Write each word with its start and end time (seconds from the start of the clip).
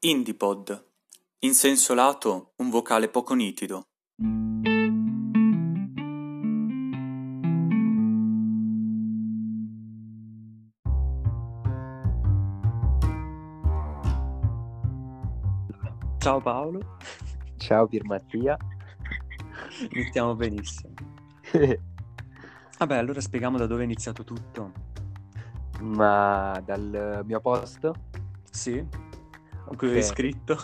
Indipod. 0.00 0.90
In 1.40 1.54
senso 1.54 1.92
lato 1.92 2.52
un 2.58 2.70
vocale 2.70 3.08
poco 3.08 3.34
nitido. 3.34 3.88
Ciao 16.18 16.40
Paolo, 16.40 16.96
Ciao 17.56 17.88
Pier 17.88 18.04
Mattia. 18.04 18.56
iniziamo 19.90 20.36
benissimo. 20.36 20.94
Vabbè, 22.78 22.96
allora 22.96 23.20
spieghiamo 23.20 23.58
da 23.58 23.66
dove 23.66 23.80
è 23.80 23.84
iniziato 23.84 24.22
tutto. 24.22 24.72
Ma 25.80 26.62
dal 26.64 27.24
mio 27.24 27.40
post 27.40 27.90
Sì? 28.48 29.07
Qui 29.76 29.88
hai 29.90 29.96
Ok. 29.98 30.02
scritto? 30.02 30.58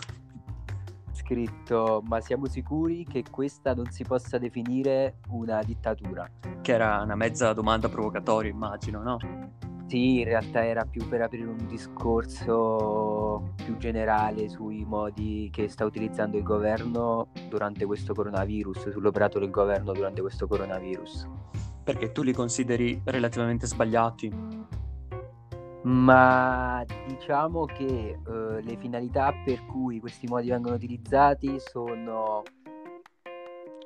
scritto 1.12 2.02
ma 2.06 2.20
siamo 2.20 2.46
sicuri 2.46 3.04
che 3.04 3.24
questa 3.30 3.72
non 3.74 3.90
si 3.90 4.04
possa 4.04 4.36
definire 4.36 5.16
una 5.28 5.62
dittatura? 5.62 6.28
Che 6.60 6.72
era 6.72 7.00
una 7.02 7.14
mezza 7.14 7.52
domanda 7.52 7.88
provocatoria, 7.88 8.50
immagino, 8.50 9.02
no? 9.02 9.18
Sì, 9.86 10.18
in 10.18 10.24
realtà 10.24 10.64
era 10.64 10.84
più 10.84 11.06
per 11.08 11.22
aprire 11.22 11.46
un 11.46 11.66
discorso 11.66 13.52
più 13.56 13.76
generale 13.76 14.48
sui 14.48 14.84
modi 14.84 15.48
che 15.52 15.68
sta 15.68 15.84
utilizzando 15.84 16.36
il 16.36 16.42
governo 16.42 17.28
durante 17.48 17.84
questo 17.84 18.12
coronavirus, 18.12 18.90
sull'operato 18.90 19.38
del 19.38 19.50
governo 19.50 19.92
durante 19.92 20.20
questo 20.20 20.46
coronavirus. 20.46 21.28
Perché 21.84 22.12
tu 22.12 22.22
li 22.22 22.32
consideri 22.32 23.00
relativamente 23.04 23.66
sbagliati. 23.66 24.32
Ma 25.84 26.82
diciamo 27.06 27.66
che 27.66 28.18
eh, 28.26 28.62
le 28.62 28.76
finalità 28.78 29.32
per 29.44 29.66
cui 29.66 30.00
questi 30.00 30.26
modi 30.26 30.48
vengono 30.48 30.76
utilizzati 30.76 31.60
sono 31.60 32.42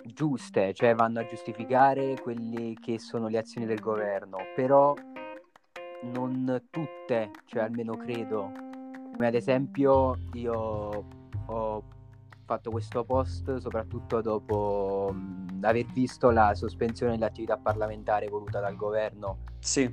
giuste, 0.04 0.72
cioè 0.74 0.94
vanno 0.94 1.20
a 1.20 1.26
giustificare 1.26 2.14
quelle 2.20 2.74
che 2.80 3.00
sono 3.00 3.26
le 3.26 3.38
azioni 3.38 3.66
del 3.66 3.80
governo, 3.80 4.38
però 4.54 4.94
non 6.12 6.66
tutte, 6.70 7.30
cioè 7.46 7.62
almeno 7.62 7.96
credo. 7.96 8.52
Come 9.12 9.26
ad 9.26 9.34
esempio 9.34 10.16
io 10.34 11.04
ho 11.46 11.82
fatto 12.44 12.70
questo 12.70 13.04
post 13.04 13.56
soprattutto 13.56 14.20
dopo 14.20 15.10
mh, 15.12 15.58
aver 15.62 15.84
visto 15.86 16.30
la 16.30 16.54
sospensione 16.54 17.12
dell'attività 17.12 17.58
parlamentare 17.58 18.28
voluta 18.28 18.60
dal 18.60 18.74
governo 18.76 19.38
Sì, 19.58 19.92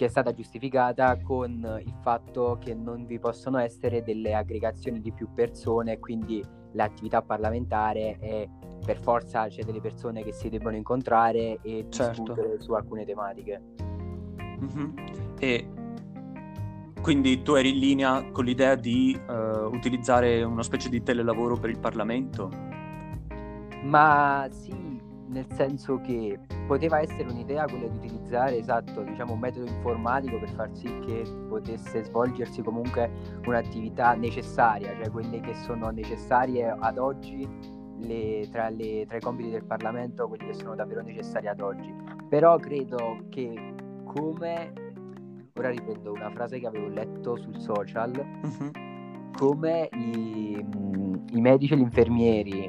che 0.00 0.06
è 0.06 0.08
stata 0.08 0.32
giustificata 0.32 1.20
con 1.20 1.78
il 1.84 1.94
fatto 2.00 2.56
che 2.58 2.72
non 2.72 3.04
vi 3.04 3.18
possono 3.18 3.58
essere 3.58 4.02
delle 4.02 4.32
aggregazioni 4.32 4.98
di 4.98 5.12
più 5.12 5.28
persone, 5.34 5.98
quindi 5.98 6.42
l'attività 6.72 7.20
parlamentare 7.20 8.16
è 8.18 8.48
per 8.82 8.98
forza 9.02 9.46
c'è 9.48 9.62
delle 9.62 9.82
persone 9.82 10.24
che 10.24 10.32
si 10.32 10.48
debbono 10.48 10.76
incontrare 10.76 11.58
e 11.60 11.84
Certo. 11.90 12.22
discutere 12.22 12.58
su 12.62 12.72
alcune 12.72 13.04
tematiche. 13.04 13.60
Mhm. 14.38 14.94
E 15.38 15.68
quindi 17.02 17.42
tu 17.42 17.52
eri 17.52 17.68
in 17.68 17.78
linea 17.78 18.30
con 18.30 18.46
l'idea 18.46 18.76
di 18.76 19.14
eh, 19.28 19.32
utilizzare 19.70 20.42
una 20.42 20.62
specie 20.62 20.88
di 20.88 21.02
telelavoro 21.02 21.58
per 21.58 21.68
il 21.68 21.78
Parlamento? 21.78 22.48
Ma 23.82 24.48
sì, 24.50 24.72
nel 25.28 25.46
senso 25.50 26.00
che 26.00 26.38
poteva 26.70 27.00
essere 27.00 27.28
un'idea 27.28 27.64
quella 27.64 27.88
di 27.88 27.96
utilizzare, 27.96 28.56
esatto, 28.56 29.02
diciamo 29.02 29.32
un 29.32 29.40
metodo 29.40 29.66
informatico 29.66 30.38
per 30.38 30.50
far 30.50 30.70
sì 30.72 30.86
che 31.04 31.24
potesse 31.48 32.04
svolgersi 32.04 32.62
comunque 32.62 33.10
un'attività 33.44 34.14
necessaria, 34.14 34.94
cioè 34.94 35.10
quelle 35.10 35.40
che 35.40 35.52
sono 35.54 35.90
necessarie 35.90 36.72
ad 36.78 36.96
oggi, 36.96 37.44
le- 37.98 38.46
tra, 38.52 38.68
le- 38.68 39.04
tra 39.08 39.16
i 39.16 39.20
compiti 39.20 39.50
del 39.50 39.64
Parlamento, 39.64 40.28
quelli 40.28 40.46
che 40.46 40.54
sono 40.54 40.76
davvero 40.76 41.02
necessari 41.02 41.48
ad 41.48 41.60
oggi. 41.60 41.92
Però 42.28 42.56
credo 42.58 43.24
che 43.30 43.74
come, 44.04 44.72
ora 45.56 45.70
riprendo 45.70 46.12
una 46.12 46.30
frase 46.30 46.60
che 46.60 46.68
avevo 46.68 46.86
letto 46.86 47.34
sul 47.34 47.58
social, 47.58 48.12
Mhm. 48.44 49.32
come 49.36 49.88
i, 49.92 50.64
i 51.32 51.40
medici 51.40 51.72
e 51.72 51.76
gli 51.78 51.80
infermieri 51.80 52.68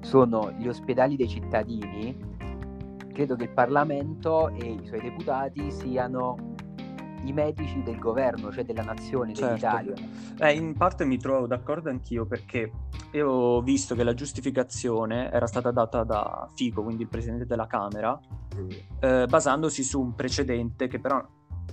sono 0.00 0.50
gli 0.58 0.66
ospedali 0.66 1.14
dei 1.14 1.28
cittadini, 1.28 2.30
credo 3.12 3.36
che 3.36 3.44
il 3.44 3.50
Parlamento 3.50 4.48
e 4.48 4.72
i 4.72 4.86
suoi 4.86 5.00
deputati 5.00 5.70
siano 5.70 6.54
i 7.24 7.32
medici 7.32 7.82
del 7.82 7.98
governo, 7.98 8.50
cioè 8.50 8.64
della 8.64 8.82
nazione, 8.82 9.32
Certo. 9.34 9.46
dell'Italia. 9.46 9.94
Eh, 10.38 10.52
in 10.54 10.74
parte 10.74 11.04
mi 11.04 11.18
trovo 11.18 11.46
d'accordo 11.46 11.88
anch'io 11.88 12.26
perché 12.26 12.70
io 13.12 13.28
ho 13.30 13.62
visto 13.62 13.94
che 13.94 14.02
la 14.02 14.14
giustificazione 14.14 15.30
era 15.30 15.46
stata 15.46 15.70
data 15.70 16.02
da 16.02 16.48
Fico, 16.54 16.82
quindi 16.82 17.02
il 17.02 17.08
presidente 17.08 17.46
della 17.46 17.66
Camera, 17.66 18.18
eh, 19.00 19.26
basandosi 19.28 19.82
su 19.84 20.00
un 20.00 20.14
precedente 20.14 20.88
che 20.88 20.98
però 20.98 21.24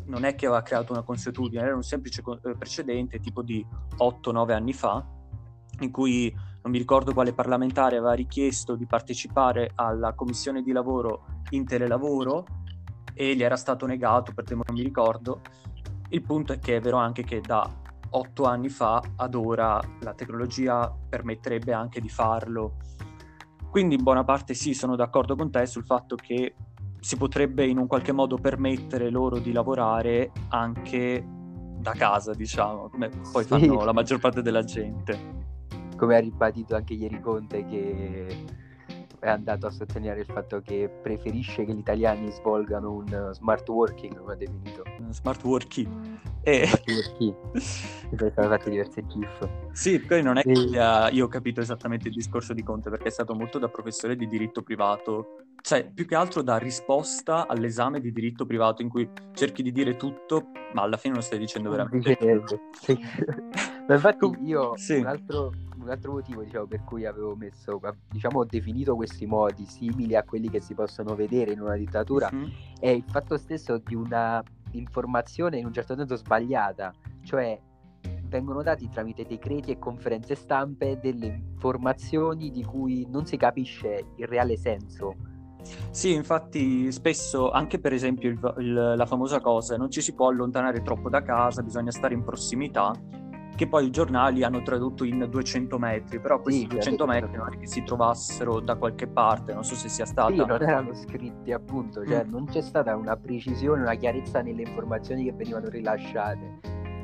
non 0.06 0.24
è 0.24 0.36
che 0.36 0.46
aveva 0.46 0.62
creato 0.62 0.92
una 0.92 1.02
consuetudine, 1.02 1.62
era 1.64 1.76
un 1.76 1.84
semplice 1.84 2.22
co- 2.22 2.40
eh, 2.44 2.56
precedente 2.56 3.20
tipo 3.20 3.42
di 3.42 3.66
8-9 3.98 4.54
anni 4.54 4.74
fa, 4.74 5.04
in 5.80 5.92
cui 5.92 6.34
non 6.62 6.72
mi 6.72 6.78
ricordo 6.78 7.14
quale 7.14 7.34
parlamentare 7.34 7.98
aveva 7.98 8.14
richiesto 8.14 8.76
di 8.76 8.86
partecipare 8.86 9.72
alla 9.76 10.14
commissione 10.14 10.62
di 10.62 10.72
lavoro 10.72 11.26
in 11.52 11.66
telelavoro 11.66 12.46
e 13.14 13.36
gli 13.36 13.44
era 13.44 13.56
stato 13.56 13.86
negato 13.86 14.34
per 14.34 14.46
tempo 14.46 14.64
non 14.68 14.78
mi 14.78 14.84
ricordo. 14.84 15.42
Il 16.10 16.22
punto 16.24 16.54
è 16.54 16.60
che 16.60 16.78
è 16.78 16.80
vero 16.82 16.98
anche 16.98 17.24
che 17.24 17.42
da 17.42 17.70
8 18.12 18.44
anni 18.46 18.70
fa 18.70 19.02
ad 19.16 19.36
ora 19.36 19.80
la 20.02 20.14
tecnologia 20.14 20.92
permetterebbe 21.10 21.72
anche 21.74 22.02
di 22.02 22.10
farlo. 22.10 22.78
Quindi 23.70 23.96
in 23.96 24.04
buona 24.04 24.24
parte 24.24 24.54
sì, 24.54 24.74
sono 24.74 24.96
d'accordo 24.96 25.36
con 25.36 25.52
te 25.52 25.66
sul 25.66 25.86
fatto 25.86 26.16
che 26.16 26.56
si 27.00 27.16
potrebbe 27.16 27.66
in 27.66 27.78
un 27.78 27.88
qualche 27.88 28.12
modo 28.12 28.36
permettere 28.38 29.10
loro 29.10 29.38
di 29.38 29.52
lavorare 29.52 30.32
anche 30.50 31.24
da 31.78 31.94
casa, 31.94 32.34
diciamo, 32.34 32.90
come 32.90 33.10
poi 33.32 33.44
Sì. 33.44 33.50
fanno 33.50 33.84
la 33.86 33.94
maggior 33.94 34.20
parte 34.20 34.42
della 34.42 34.64
gente. 34.64 35.39
Come 36.00 36.16
ha 36.16 36.20
ribadito 36.20 36.76
anche 36.76 36.94
ieri 36.94 37.20
Conte 37.20 37.66
che 37.66 38.46
è 39.20 39.30
andato 39.30 39.68
a 39.68 39.70
sottolineare 39.70 40.22
il 40.22 40.26
fatto 40.26 40.62
che 40.62 40.90
preferisce 41.02 41.66
che 41.66 41.74
gli 41.74 41.80
italiani 41.80 42.32
svolgano 42.32 42.94
un 42.94 43.28
uh, 43.30 43.34
smart 43.34 43.68
working, 43.68 44.18
come 44.18 44.32
ha 44.32 44.36
definito. 44.36 44.84
Smart 45.10 45.44
working. 45.44 46.20
E... 46.44 46.66
Smart 46.66 46.90
working. 46.90 47.36
E 48.12 48.16
poi 48.16 48.32
sono 48.34 48.48
fatti 48.48 48.72
diverse 48.72 49.06
gif. 49.06 49.50
Sì, 49.72 50.00
poi 50.00 50.24
non 50.24 50.38
è 50.38 50.42
che 50.42 50.56
sia- 50.56 51.10
io 51.12 51.26
ho 51.26 51.28
capito 51.28 51.62
esattamente 51.62 52.08
il 52.08 52.16
discorso 52.16 52.54
di 52.54 52.64
Conte 52.64 52.90
perché 52.90 53.10
è 53.10 53.12
stato 53.12 53.36
molto 53.36 53.60
da 53.60 53.68
professore 53.68 54.16
di 54.16 54.28
diritto 54.28 54.64
privato, 54.64 55.44
cioè 55.62 55.88
più 55.94 56.08
che 56.08 56.16
altro 56.16 56.42
da 56.42 56.58
risposta 56.58 57.46
all'esame 57.46 58.00
di 58.00 58.12
diritto 58.12 58.48
privato 58.48 58.82
in 58.82 58.90
cui 58.90 59.08
cerchi 59.36 59.62
di 59.62 59.72
dire 59.72 59.96
tutto, 59.96 60.48
ma 60.74 60.82
alla 60.82 60.98
fine 60.98 61.14
non 61.14 61.22
stai 61.22 61.38
dicendo 61.38 61.70
veramente. 61.70 62.18
Sì. 62.82 62.98
Ma 63.88 63.94
infatti 63.94 64.38
io 64.44 64.76
sì. 64.76 64.96
un, 64.96 65.06
altro, 65.06 65.52
un 65.90 65.96
altro 65.96 66.12
motivo 66.14 66.44
diciamo, 66.44 66.66
per 66.66 66.84
cui 66.84 67.06
avevo 67.06 67.36
messo, 67.36 67.80
diciamo, 68.10 68.40
ho 68.40 68.46
definito 68.46 68.96
questi 68.96 69.26
modi 69.26 69.66
simili 69.66 70.16
a 70.16 70.24
quelli 70.24 70.50
che 70.50 70.62
si 70.62 70.74
possono 70.76 71.16
vedere 71.16 71.52
in 71.52 71.60
una 71.62 71.76
dittatura 71.76 72.30
Mhm. 72.32 72.52
è 72.80 72.90
il 72.90 73.04
fatto 73.08 73.38
stesso 73.38 73.78
di 73.78 73.96
una 73.96 74.42
informazione 74.72 75.58
in 75.58 75.66
un 75.66 75.74
certo 75.74 75.96
senso 75.96 76.16
sbagliata, 76.16 76.94
cioè 77.24 77.60
vengono 78.28 78.62
dati 78.62 78.88
tramite 78.90 79.26
decreti 79.26 79.72
e 79.72 79.80
conferenze 79.80 80.36
stampe 80.36 81.00
delle 81.02 81.26
informazioni 81.26 82.52
di 82.52 82.64
cui 82.64 83.08
non 83.10 83.26
si 83.26 83.36
capisce 83.38 84.12
il 84.18 84.28
reale 84.28 84.56
senso. 84.56 85.16
Sì, 85.90 86.14
infatti 86.14 86.92
spesso, 86.92 87.50
anche 87.50 87.80
per 87.80 87.92
esempio 87.92 88.30
il- 88.30 88.54
il- 88.60 88.94
la 88.96 89.06
famosa 89.08 89.42
cosa, 89.42 89.76
non 89.76 89.90
ci 89.90 90.02
si 90.02 90.14
può 90.14 90.28
allontanare 90.30 90.82
troppo 90.84 91.10
da 91.10 91.22
casa, 91.24 91.64
bisogna 91.64 91.92
stare 91.92 92.14
in 92.14 92.24
prossimità, 92.24 92.94
che 93.60 93.68
poi 93.68 93.88
i 93.88 93.90
giornali 93.90 94.42
hanno 94.44 94.62
tradotto 94.62 95.04
in 95.04 95.28
200 95.30 95.78
metri, 95.78 96.18
però 96.22 96.40
questi 96.40 96.62
Sì, 96.62 96.68
200 96.68 97.06
certo. 97.06 97.26
metri 97.28 97.36
non 97.38 97.52
è 97.54 97.58
che 97.58 97.68
si 97.68 97.84
trovassero 97.84 98.62
da 98.62 98.76
qualche 98.78 99.06
parte, 99.06 99.54
non 99.54 99.66
so 99.66 99.76
se 99.76 99.90
sia 99.90 100.06
stata... 100.06 100.32
Sì, 100.32 100.38
non 100.38 100.62
erano 100.62 100.94
scritti 100.94 101.52
appunto, 101.52 102.06
cioè 102.06 102.24
Mm. 102.24 102.30
non 102.30 102.46
c'è 102.46 102.62
stata 102.62 102.96
una 102.96 103.18
precisione, 103.18 103.82
una 103.82 103.96
chiarezza 103.96 104.42
nelle 104.42 104.62
informazioni 104.62 105.26
che 105.26 105.34
venivano 105.34 105.68
rilasciate. 105.68 106.60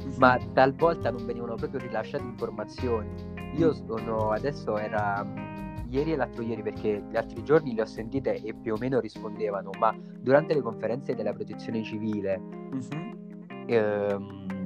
Mhm. 0.05 0.13
ma 0.17 0.37
talvolta 0.53 1.09
non 1.11 1.25
venivano 1.25 1.55
proprio 1.55 1.79
rilasciate 1.79 2.23
informazioni. 2.23 3.09
Io 3.57 3.73
sono 3.73 4.29
adesso 4.31 4.77
era 4.77 5.23
mh, 5.23 5.87
ieri 5.89 6.13
e 6.13 6.15
l'altro 6.15 6.41
ieri 6.43 6.61
perché 6.61 7.03
gli 7.09 7.17
altri 7.17 7.43
giorni 7.43 7.73
le 7.75 7.81
ho 7.81 7.85
sentite 7.85 8.35
e 8.41 8.53
più 8.53 8.75
o 8.75 8.77
meno 8.79 8.99
rispondevano, 9.01 9.71
ma 9.79 9.93
durante 10.19 10.53
le 10.53 10.61
conferenze 10.61 11.15
della 11.15 11.33
protezione 11.33 11.83
civile 11.83 12.37
Mhm. 12.39 13.63
ehm, 13.65 14.64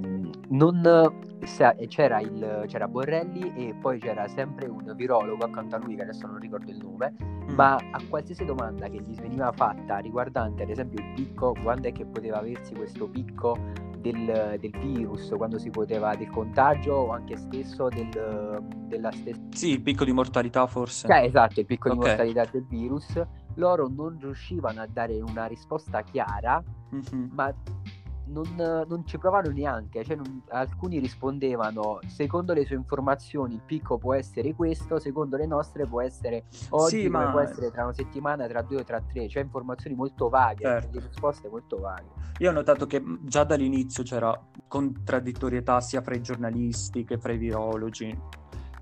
non 0.50 0.82
c'era, 1.88 2.20
il, 2.20 2.66
c'era 2.68 2.88
Borrelli 2.88 3.54
e 3.56 3.76
poi 3.76 4.00
c'era 4.00 4.28
sempre 4.28 4.68
un 4.68 4.94
virologo 4.96 5.46
accanto 5.46 5.76
a 5.76 5.80
lui 5.80 5.96
che 5.96 6.04
adesso 6.04 6.28
non 6.28 6.40
ricordo 6.40 6.72
il 6.72 6.78
nome 6.78 7.14
Mm. 7.50 7.56
ma 7.56 7.76
a 7.76 8.02
qualsiasi 8.08 8.46
domanda 8.46 8.88
che 8.88 9.02
gli 9.02 9.16
veniva 9.16 9.52
fatta 9.52 9.98
riguardante 9.98 10.64
ad 10.64 10.70
esempio 10.70 11.04
il 11.04 11.14
picco, 11.14 11.54
quando 11.64 11.88
è 11.88 11.92
che 11.92 12.06
poteva 12.06 12.38
aversi 12.38 12.74
questo 12.74 13.08
picco 13.10 13.58
del, 13.98 14.58
del, 14.60 14.72
virus, 14.80 15.34
quando 15.36 15.58
si 15.58 15.70
poteva 15.70 16.16
del 16.16 16.30
contagio 16.30 16.94
o 16.94 17.12
anche 17.12 17.36
stesso 17.36 17.90
del, 17.90 18.64
della 18.88 19.12
stessa... 19.12 19.42
Sì, 19.50 19.72
il 19.72 19.82
picco 19.82 20.06
di 20.06 20.14
mortalità 20.14 20.68
forse. 20.68 21.06
Cioè, 21.06 21.24
esatto, 21.24 21.60
il 21.60 21.66
picco 21.66 21.90
okay. 21.90 22.00
di 22.00 22.08
mortalità 22.08 22.46
del 22.50 22.66
virus. 22.66 23.22
Loro 23.56 23.90
non 23.90 24.18
riuscivano 24.18 24.80
a 24.80 24.88
dare 24.88 25.20
una 25.20 25.48
risposta 25.48 26.02
chiara, 26.04 26.64
mm-hmm. 26.96 27.30
ma 27.34 27.54
non, 28.30 28.86
non, 28.88 29.06
ci 29.06 29.18
provano 29.18 29.50
neanche, 29.50 30.04
cioè 30.04 30.16
non, 30.16 30.42
alcuni 30.50 31.00
rispondevano 31.00 32.00
secondo 32.08 32.54
le 32.54 32.66
sue 32.66 32.76
informazioni 32.76 33.56
il 33.56 33.62
picco 33.66 33.98
può 33.98 34.14
essere 34.14 34.54
questo, 34.54 35.00
secondo 35.00 35.38
le 35.38 35.46
nostre 35.46 35.86
può 35.86 36.02
essere 36.02 36.46
oggi, 36.70 37.02
sì, 37.02 37.10
ma... 37.10 37.30
può 37.32 37.40
essere 37.40 37.72
tra 37.72 37.84
una 37.84 37.94
settimana, 37.94 38.48
tra 38.48 38.62
due 38.62 38.82
o 38.82 38.84
tra 38.84 39.02
tre, 39.02 39.28
cioè 39.28 39.44
informazioni 39.44 39.96
molto 39.96 40.30
vaghe, 40.30 40.64
certo. 40.64 41.00
risposte 41.00 41.50
molto 41.50 41.78
vaghe. 41.80 42.08
Io 42.40 42.50
ho 42.50 42.54
notato 42.54 42.86
che 42.86 43.04
già 43.22 43.44
dall'inizio 43.44 44.04
c'era 44.04 44.40
contraddittorietà 44.68 45.82
sia 45.82 46.02
fra 46.02 46.16
i 46.16 46.22
giornalisti 46.22 47.04
che 47.04 47.18
fra 47.18 47.34
i 47.34 47.38
virologi, 47.38 48.18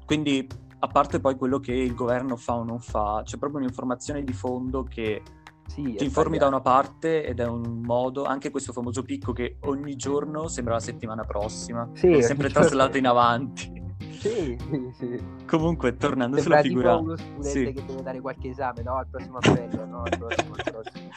quindi 0.06 0.48
a 0.80 0.88
parte 0.88 1.20
poi 1.20 1.36
quello 1.36 1.60
che 1.60 1.74
il 1.74 1.96
governo 1.96 2.36
fa 2.36 2.56
o 2.56 2.64
non 2.64 2.80
fa, 2.80 3.22
c'è 3.24 3.38
proprio 3.38 3.62
un'informazione 3.62 4.24
di 4.24 4.34
fondo 4.34 4.84
che 4.84 5.24
sì, 5.68 5.96
ti 5.96 6.04
informi 6.04 6.38
da 6.38 6.48
una 6.48 6.62
parte 6.62 7.24
ed 7.26 7.40
è 7.40 7.46
un 7.46 7.82
modo, 7.82 8.24
anche 8.24 8.50
questo 8.50 8.74
famoso 8.74 9.04
picco 9.04 9.34
che 9.34 9.58
ogni 9.62 9.96
giorno 9.96 10.48
sembra 10.48 10.76
la 10.76 10.80
settimana 10.80 11.24
prossima, 11.24 11.90
sì, 11.94 12.08
è 12.08 12.22
sempre 12.22 12.50
traslato 12.50 12.98
in 12.98 13.08
avanti. 13.08 13.86
Sì, 14.18 14.58
sì, 14.58 14.92
sì. 14.98 15.24
Comunque, 15.46 15.96
tornando 15.96 16.38
sembra 16.38 16.62
sulla 16.62 16.70
figura... 16.70 16.96
uno 16.96 17.16
studente 17.16 17.50
sì. 17.50 17.74
che 17.74 17.86
deve 17.86 18.02
dare 18.02 18.20
qualche 18.20 18.50
esame, 18.50 18.82
no? 18.82 18.98
Al 18.98 19.08
prossimo 19.08 19.38
appello, 19.38 19.86
no? 19.86 20.04
Al 20.04 20.18
prossimo, 20.18 20.54
al 20.56 20.64
prossimo. 20.72 21.10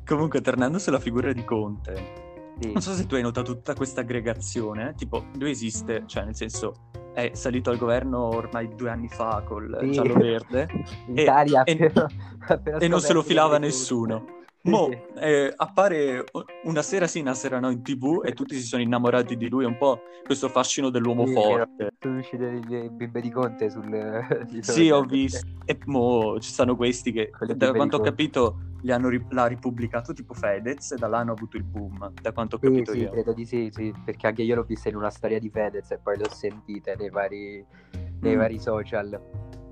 Comunque, 0.06 0.40
tornando 0.40 0.78
sulla 0.78 0.98
figura 0.98 1.32
di 1.32 1.44
Conte, 1.44 2.54
sì. 2.58 2.72
non 2.72 2.80
so 2.80 2.94
se 2.94 3.06
tu 3.06 3.16
hai 3.16 3.22
notato 3.22 3.52
tutta 3.52 3.74
questa 3.74 4.00
aggregazione, 4.00 4.94
tipo, 4.96 5.26
lui 5.38 5.50
esiste, 5.50 6.04
cioè 6.06 6.24
nel 6.24 6.34
senso 6.34 6.88
è 7.12 7.30
salito 7.34 7.70
al 7.70 7.78
governo 7.78 8.18
ormai 8.24 8.74
due 8.74 8.90
anni 8.90 9.08
fa 9.08 9.42
col 9.44 9.76
sì. 9.80 9.90
giallo-verde 9.90 10.68
Italia 11.14 11.64
e, 11.64 11.72
appena, 11.72 12.06
appena 12.48 12.78
e 12.78 12.88
non 12.88 13.00
se 13.00 13.12
lo 13.12 13.22
filava 13.22 13.58
nessuno. 13.58 14.38
Mo 14.62 14.90
eh, 15.18 15.52
appare 15.56 16.24
una 16.64 16.82
sera 16.82 17.06
sì, 17.06 17.20
una 17.20 17.32
sera 17.32 17.58
no 17.60 17.70
in 17.70 17.82
tv 17.82 18.20
e 18.22 18.34
tutti 18.34 18.54
si 18.56 18.66
sono 18.66 18.82
innamorati 18.82 19.36
di 19.36 19.48
lui, 19.48 19.64
un 19.64 19.78
po' 19.78 20.02
questo 20.24 20.48
fascino 20.48 20.90
dell'uomo 20.90 21.26
sì, 21.26 21.32
forte. 21.32 21.92
Sono 21.98 22.18
uscite 22.18 22.60
le 22.68 22.90
bimbe 22.90 23.22
di 23.22 23.30
Conte 23.30 23.70
sul... 23.70 24.26
sì, 24.60 24.90
ho 24.90 25.02
visto. 25.04 25.46
E 25.64 25.78
mo 25.86 26.38
ci 26.40 26.50
stanno 26.50 26.76
questi 26.76 27.10
che, 27.10 27.30
da 27.56 27.72
quanto 27.72 27.96
ho 27.96 28.00
capito, 28.00 28.58
li 28.82 28.92
hanno, 28.92 29.08
l'ha 29.30 29.46
ripubblicato 29.46 30.12
tipo 30.12 30.34
Fedez 30.34 30.92
e 30.92 30.96
da 30.96 31.06
là 31.06 31.18
hanno 31.18 31.32
avuto 31.32 31.56
il 31.56 31.64
boom, 31.64 32.12
da 32.20 32.32
quanto 32.32 32.56
ho 32.56 32.58
capito 32.58 32.92
sì, 32.92 32.98
io. 32.98 33.04
Sì, 33.04 33.10
credo 33.12 33.32
di 33.32 33.44
sì, 33.46 33.68
sì, 33.72 33.94
perché 34.04 34.26
anche 34.26 34.42
io 34.42 34.56
l'ho 34.56 34.64
vista 34.64 34.90
in 34.90 34.96
una 34.96 35.10
storia 35.10 35.38
di 35.38 35.48
Fedez 35.48 35.90
e 35.90 35.98
poi 35.98 36.18
l'ho 36.18 36.28
sentita 36.30 36.94
nei 36.94 37.08
vari, 37.08 37.64
nei 38.20 38.34
mm. 38.34 38.38
vari 38.38 38.58
social, 38.58 39.20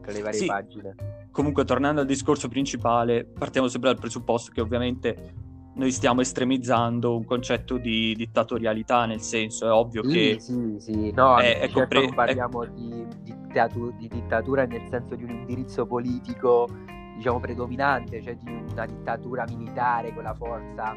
tra 0.01 0.13
le 0.13 0.23
varie 0.23 0.41
sì. 0.41 0.47
pagine. 0.47 0.95
Comunque, 1.39 1.65
tornando 1.65 2.01
al 2.01 2.07
discorso 2.09 2.49
principale, 2.49 3.25
partiamo 3.25 3.69
sempre 3.69 3.91
dal 3.91 4.01
presupposto 4.01 4.51
che 4.51 4.61
ovviamente 4.61 5.35
noi 5.77 5.93
stiamo 5.93 6.21
estremizzando 6.21 7.17
un 7.17 7.25
concetto 7.25 7.77
di 7.77 8.13
dittatorialità, 8.17 9.07
nel 9.07 9.21
senso 9.21 9.65
è 9.69 9.71
ovvio 9.71 10.03
sì, 10.03 10.13
che... 10.13 10.37
Sì, 10.41 10.75
sì, 10.81 11.13
no, 11.13 11.39
è, 11.39 11.59
è 11.59 11.61
certo 11.61 11.79
compre- 11.79 12.13
parliamo 12.13 12.65
è... 12.65 12.71
di, 12.71 13.07
dittatu- 13.23 13.97
di 13.99 14.09
dittatura 14.09 14.65
nel 14.65 14.83
senso 14.91 15.15
di 15.15 15.23
un 15.23 15.31
indirizzo 15.31 15.87
politico 15.87 16.69
diciamo 17.15 17.39
predominante, 17.39 18.21
cioè 18.21 18.35
di 18.35 18.51
una 18.73 18.87
dittatura 18.87 19.45
militare 19.49 20.13
con 20.13 20.25
la 20.25 20.35
forza 20.35 20.93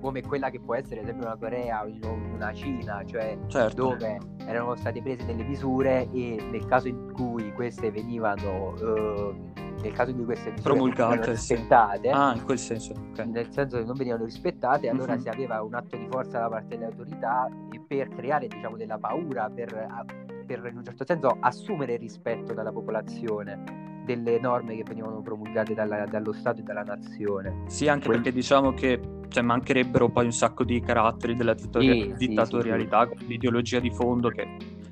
come 0.00 0.22
quella 0.22 0.48
che 0.48 0.60
può 0.60 0.74
essere 0.74 1.00
ad 1.00 1.02
esempio 1.04 1.26
una 1.26 1.36
Corea 1.36 1.84
o 1.84 2.12
una 2.32 2.50
Cina, 2.54 3.02
cioè 3.04 3.36
certo. 3.48 3.88
dove 3.88 4.18
erano 4.46 4.74
state 4.76 5.02
prese 5.02 5.26
delle 5.26 5.44
misure 5.44 6.08
e 6.12 6.42
nel 6.50 6.64
caso 6.64 6.88
in 6.88 7.12
cui 7.12 7.52
queste 7.52 7.90
venivano 7.90 8.74
eh, 8.76 9.64
nel 9.80 9.92
caso 9.92 10.10
in 10.10 10.16
cui 10.16 10.24
queste 10.24 10.50
misure 10.50 10.74
promulgate 10.74 11.30
rispettate, 11.30 12.08
sì. 12.08 12.14
ah, 12.14 12.34
in 12.34 12.44
quel 12.44 12.58
senso, 12.58 12.92
okay. 13.10 13.28
nel 13.28 13.50
senso 13.50 13.78
che 13.78 13.84
non 13.84 13.94
venivano 13.94 14.24
rispettate, 14.24 14.88
allora 14.88 15.12
mm-hmm. 15.12 15.22
si 15.22 15.28
aveva 15.28 15.62
un 15.62 15.74
atto 15.74 15.96
di 15.96 16.06
forza 16.10 16.38
da 16.38 16.48
parte 16.48 16.68
delle 16.68 16.86
autorità 16.86 17.48
per 17.86 18.08
creare 18.08 18.48
diciamo 18.48 18.76
della 18.76 18.98
paura, 18.98 19.48
per, 19.48 20.04
per 20.46 20.66
in 20.66 20.78
un 20.78 20.84
certo 20.84 21.04
senso 21.06 21.36
assumere 21.40 21.96
rispetto 21.96 22.52
dalla 22.52 22.72
popolazione 22.72 23.84
delle 24.04 24.38
norme 24.38 24.76
che 24.76 24.84
venivano 24.84 25.20
promulgate 25.20 25.74
dalla, 25.74 26.06
dallo 26.06 26.32
Stato 26.32 26.60
e 26.60 26.62
dalla 26.62 26.84
nazione. 26.84 27.64
Sì, 27.66 27.88
anche 27.88 28.06
Quindi... 28.06 28.22
perché 28.22 28.38
diciamo 28.38 28.72
che 28.72 29.00
cioè, 29.28 29.42
mancherebbero 29.42 30.08
poi 30.08 30.26
un 30.26 30.32
sacco 30.32 30.64
di 30.64 30.80
caratteri 30.80 31.34
della 31.34 31.54
dittatori- 31.54 32.14
sì, 32.16 32.28
dittatorialità, 32.28 33.08
sì, 33.08 33.18
sì. 33.18 33.26
l'ideologia 33.26 33.80
di 33.80 33.90
fondo 33.90 34.28
che 34.28 34.46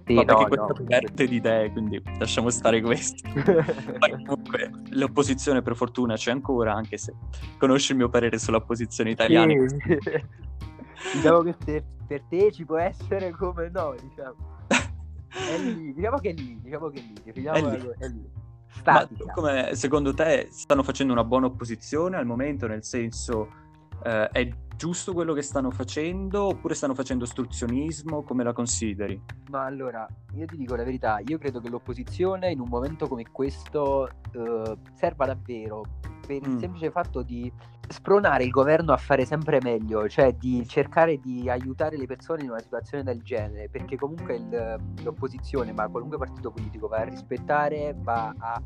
sì, 0.05 0.15
no, 0.15 0.25
questa 0.25 0.67
no. 0.67 0.85
perde 0.87 1.27
di 1.27 1.37
idee, 1.37 1.71
quindi 1.71 2.03
lasciamo 2.19 2.51
stare 2.51 2.81
questo. 2.81 3.29
comunque 4.27 4.71
l'opposizione 4.91 5.63
per 5.63 5.77
fortuna 5.77 6.15
c'è 6.15 6.31
ancora, 6.31 6.75
anche 6.75 6.99
se 6.99 7.15
conosci 7.59 7.93
il 7.93 7.99
mio 7.99 8.09
parere 8.09 8.39
sull'opposizione 8.39 9.11
italiana. 9.11 9.53
Sì. 9.69 9.77
diciamo 11.15 11.43
che 11.43 11.55
per, 11.65 11.85
per, 12.07 12.23
te 12.29 12.53
ci 12.53 12.65
può 12.65 12.79
essere 12.79 13.31
come 13.31 13.71
no, 13.71 13.95
diciamo. 14.01 14.53
È 15.35 15.59
lì, 15.59 15.93
diciamo 15.93 16.19
che 16.19 16.31
è 16.31 16.33
lì, 16.33 16.61
diciamo 16.63 16.91
che 16.91 17.01
è 17.01 17.03
lì, 17.03 17.33
diciamo 17.33 17.69
è 17.71 17.77
lì. 17.77 17.89
È 17.99 18.07
lì 18.07 18.43
statica. 18.75 19.25
Ma 19.27 19.33
come, 19.33 19.75
secondo 19.75 20.13
te 20.13 20.49
stanno 20.51 20.83
facendo 20.83 21.13
una 21.13 21.25
buona 21.25 21.47
opposizione 21.47 22.17
al 22.17 22.27
momento, 22.27 22.67
nel 22.67 22.85
senso 22.85 23.63
eh, 24.05 24.29
è 24.29 24.49
giusto 24.77 25.13
quello 25.13 25.33
che 25.33 25.43
stanno 25.43 25.71
facendo 25.71 26.45
oppure 26.45 26.75
stanno 26.75 26.95
facendo 26.95 27.25
ostruzionismo? 27.25 28.23
Come 28.23 28.45
la 28.45 28.53
consideri? 28.53 29.21
Ma 29.51 29.65
allora, 29.65 30.07
io 30.35 30.47
ti 30.47 30.57
dico 30.57 30.77
la 30.77 30.85
verità, 30.85 31.21
io 31.25 31.39
credo 31.39 31.61
che 31.61 31.69
l'opposizione 31.69 32.51
in 32.51 32.61
un 32.61 32.69
momento 32.69 33.09
come 33.09 33.25
questo 33.31 34.09
eh, 34.33 34.77
serva 34.95 35.27
davvero 35.27 35.85
per 36.27 36.43
il 36.43 36.51
mm. 36.51 36.59
semplice 36.59 36.91
fatto 36.91 37.23
di 37.23 37.53
spronare 37.89 38.45
il 38.45 38.51
governo 38.51 38.93
a 38.93 38.97
fare 38.97 39.25
sempre 39.25 39.61
meglio, 39.63 40.09
cioè 40.09 40.33
di 40.33 40.67
cercare 40.67 41.19
di 41.19 41.49
aiutare 41.49 41.97
le 41.97 42.07
persone 42.07 42.43
in 42.43 42.51
una 42.51 42.61
situazione 42.61 43.05
del 43.05 43.23
genere, 43.23 43.69
perché 43.69 43.97
comunque 43.97 44.37
il, 44.37 44.77
l'opposizione, 45.03 45.73
ma 45.73 45.89
qualunque 45.89 46.19
partito 46.19 46.51
politico 46.51 46.89
va 46.89 46.99
a 46.99 47.05
rispettare, 47.05 47.95
va 47.99 48.35
a 48.39 48.63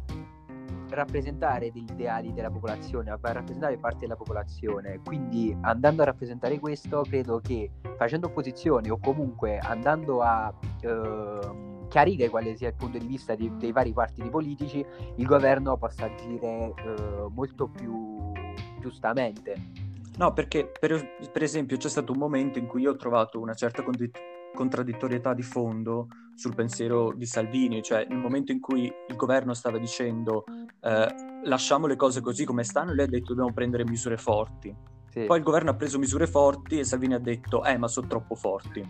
rappresentare 0.90 1.70
degli 1.70 1.90
ideali 1.90 2.32
della 2.32 2.50
popolazione, 2.50 3.10
a 3.10 3.18
rappresentare 3.20 3.78
parte 3.78 4.00
della 4.00 4.16
popolazione. 4.16 5.00
Quindi 5.04 5.56
andando 5.60 6.02
a 6.02 6.06
rappresentare 6.06 6.58
questo, 6.58 7.02
credo 7.02 7.40
che 7.40 7.70
facendo 7.96 8.26
opposizione 8.26 8.90
o 8.90 8.98
comunque 8.98 9.58
andando 9.58 10.20
a 10.20 10.52
eh, 10.80 11.86
chiarire 11.88 12.28
quale 12.28 12.56
sia 12.56 12.68
il 12.68 12.74
punto 12.74 12.98
di 12.98 13.06
vista 13.06 13.34
di, 13.34 13.50
dei 13.56 13.72
vari 13.72 13.92
partiti 13.92 14.28
politici, 14.28 14.84
il 15.16 15.26
governo 15.26 15.76
possa 15.76 16.04
agire 16.04 16.72
eh, 16.74 17.26
molto 17.30 17.68
più 17.68 18.32
giustamente. 18.80 19.86
No, 20.18 20.32
perché 20.32 20.72
per, 20.78 21.28
per, 21.30 21.42
esempio 21.42 21.76
c'è 21.76 21.88
stato 21.88 22.12
un 22.12 22.18
momento 22.18 22.58
in 22.58 22.66
cui 22.66 22.82
io 22.82 22.90
ho 22.90 22.96
trovato 22.96 23.40
una 23.40 23.54
certa 23.54 23.84
condi- 23.84 24.10
contraddittorietà 24.52 25.32
di 25.32 25.42
fondo 25.42 26.08
sul 26.34 26.54
pensiero 26.54 27.12
di 27.14 27.26
Salvini, 27.26 27.82
cioè 27.82 28.04
nel 28.08 28.18
momento 28.18 28.50
in 28.50 28.60
cui 28.60 28.84
il 28.84 29.16
governo 29.16 29.54
stava 29.54 29.78
dicendo 29.78 30.44
eh, 30.80 31.14
lasciamo 31.44 31.86
le 31.86 31.96
cose 31.96 32.20
così 32.20 32.44
come 32.44 32.64
stanno, 32.64 32.92
lei 32.92 33.06
ha 33.06 33.08
detto 33.08 33.28
dobbiamo 33.28 33.52
prendere 33.52 33.84
misure 33.84 34.16
forti. 34.16 34.74
Sì. 35.10 35.24
Poi 35.24 35.38
il 35.38 35.44
governo 35.44 35.70
ha 35.70 35.74
preso 35.74 35.98
misure 35.98 36.26
forti 36.26 36.78
e 36.78 36.84
Salvini 36.84 37.14
ha 37.14 37.18
detto 37.18 37.64
eh 37.64 37.76
ma 37.78 37.88
sono 37.88 38.06
troppo 38.06 38.34
forti. 38.34 38.86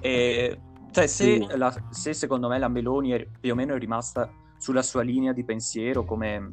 E 0.00 0.58
cioè, 0.92 1.06
se, 1.06 1.24
sì. 1.24 1.46
la, 1.56 1.74
se, 1.90 2.12
secondo 2.12 2.48
me 2.48 2.58
la 2.58 2.68
Meloni 2.68 3.10
è, 3.10 3.26
più 3.40 3.52
o 3.52 3.54
meno 3.54 3.74
è 3.74 3.78
rimasta 3.78 4.30
sulla 4.58 4.82
sua 4.82 5.02
linea 5.02 5.32
di 5.32 5.42
pensiero, 5.42 6.04
come 6.04 6.50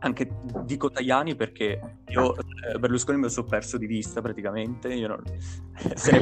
anche 0.00 0.30
dico 0.64 0.90
Tajani 0.90 1.34
perché 1.34 1.80
io 2.08 2.36
eh, 2.36 2.78
Berlusconi 2.78 3.16
me 3.16 3.24
lo 3.24 3.30
sono 3.30 3.48
perso 3.48 3.78
di 3.78 3.86
vista 3.86 4.20
praticamente, 4.20 4.92
io 4.92 5.08
non... 5.08 5.22
se 5.96 6.12
ne 6.12 6.18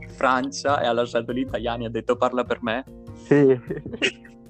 in 0.00 0.08
Francia 0.08 0.80
e 0.80 0.86
ha 0.86 0.92
lasciato 0.92 1.30
lì 1.32 1.46
Tajani, 1.46 1.84
ha 1.84 1.90
detto 1.90 2.16
parla 2.16 2.44
per 2.44 2.62
me. 2.62 2.84
Sì. 3.14 3.60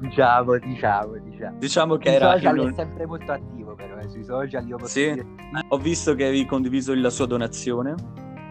diciamo, 0.00 0.58
diciamo, 0.58 1.18
diciamo. 1.18 1.58
Diciamo 1.58 1.96
che 1.96 2.14
era... 2.14 2.32
social 2.32 2.54
non... 2.56 2.68
è 2.68 2.74
sempre 2.74 3.06
molto 3.06 3.32
attivo 3.32 3.74
però, 3.74 3.96
eh, 3.98 4.08
sui 4.08 4.24
social 4.24 4.66
io 4.66 4.76
posso 4.76 4.90
sì. 4.90 5.12
Dire... 5.12 5.26
Ho 5.68 5.78
visto 5.78 6.14
che 6.14 6.24
avevi 6.24 6.44
condiviso 6.44 6.94
la 6.94 7.10
sua 7.10 7.26
donazione. 7.26 7.94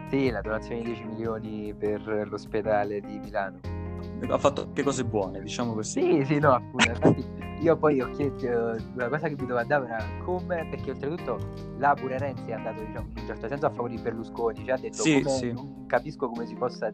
Sì, 0.10 0.30
la 0.30 0.42
donazione 0.42 0.82
di 0.82 0.88
10 0.88 1.04
milioni 1.06 1.74
per 1.78 2.28
l'ospedale 2.30 3.00
di 3.02 3.20
Milano. 3.20 3.60
Ha 4.28 4.38
fatto 4.38 4.64
anche 4.64 4.84
cose 4.84 5.06
buone, 5.06 5.42
diciamo 5.42 5.74
così. 5.74 6.02
Sì, 6.02 6.26
sì, 6.26 6.40
no, 6.40 6.54
appunto. 6.54 6.90
Infatti, 6.90 7.26
io 7.62 7.78
poi 7.78 8.00
ho 8.02 8.10
chiesto, 8.12 8.48
una 8.94 9.10
cosa 9.10 9.28
che 9.28 9.36
mi 9.38 9.46
domandavo 9.46 9.86
era 9.86 10.04
come, 10.24 10.68
perché 10.70 10.92
oltretutto 10.92 11.38
là 11.78 11.94
pure 11.94 12.18
Renzi 12.18 12.50
è 12.50 12.54
andato, 12.54 12.82
diciamo, 12.82 13.08
in 13.14 13.22
un 13.22 13.26
certo 13.26 13.48
senso 13.48 13.66
a 13.66 13.70
favore 13.70 13.96
di 13.96 14.02
Berlusconi, 14.02 14.66
cioè 14.66 14.76
ha 14.76 14.78
detto 14.78 15.02
sì, 15.02 15.24
sì. 15.26 15.52
non 15.52 15.86
capisco 15.86 16.30
come 16.30 16.46
si 16.46 16.56
possa 16.56 16.90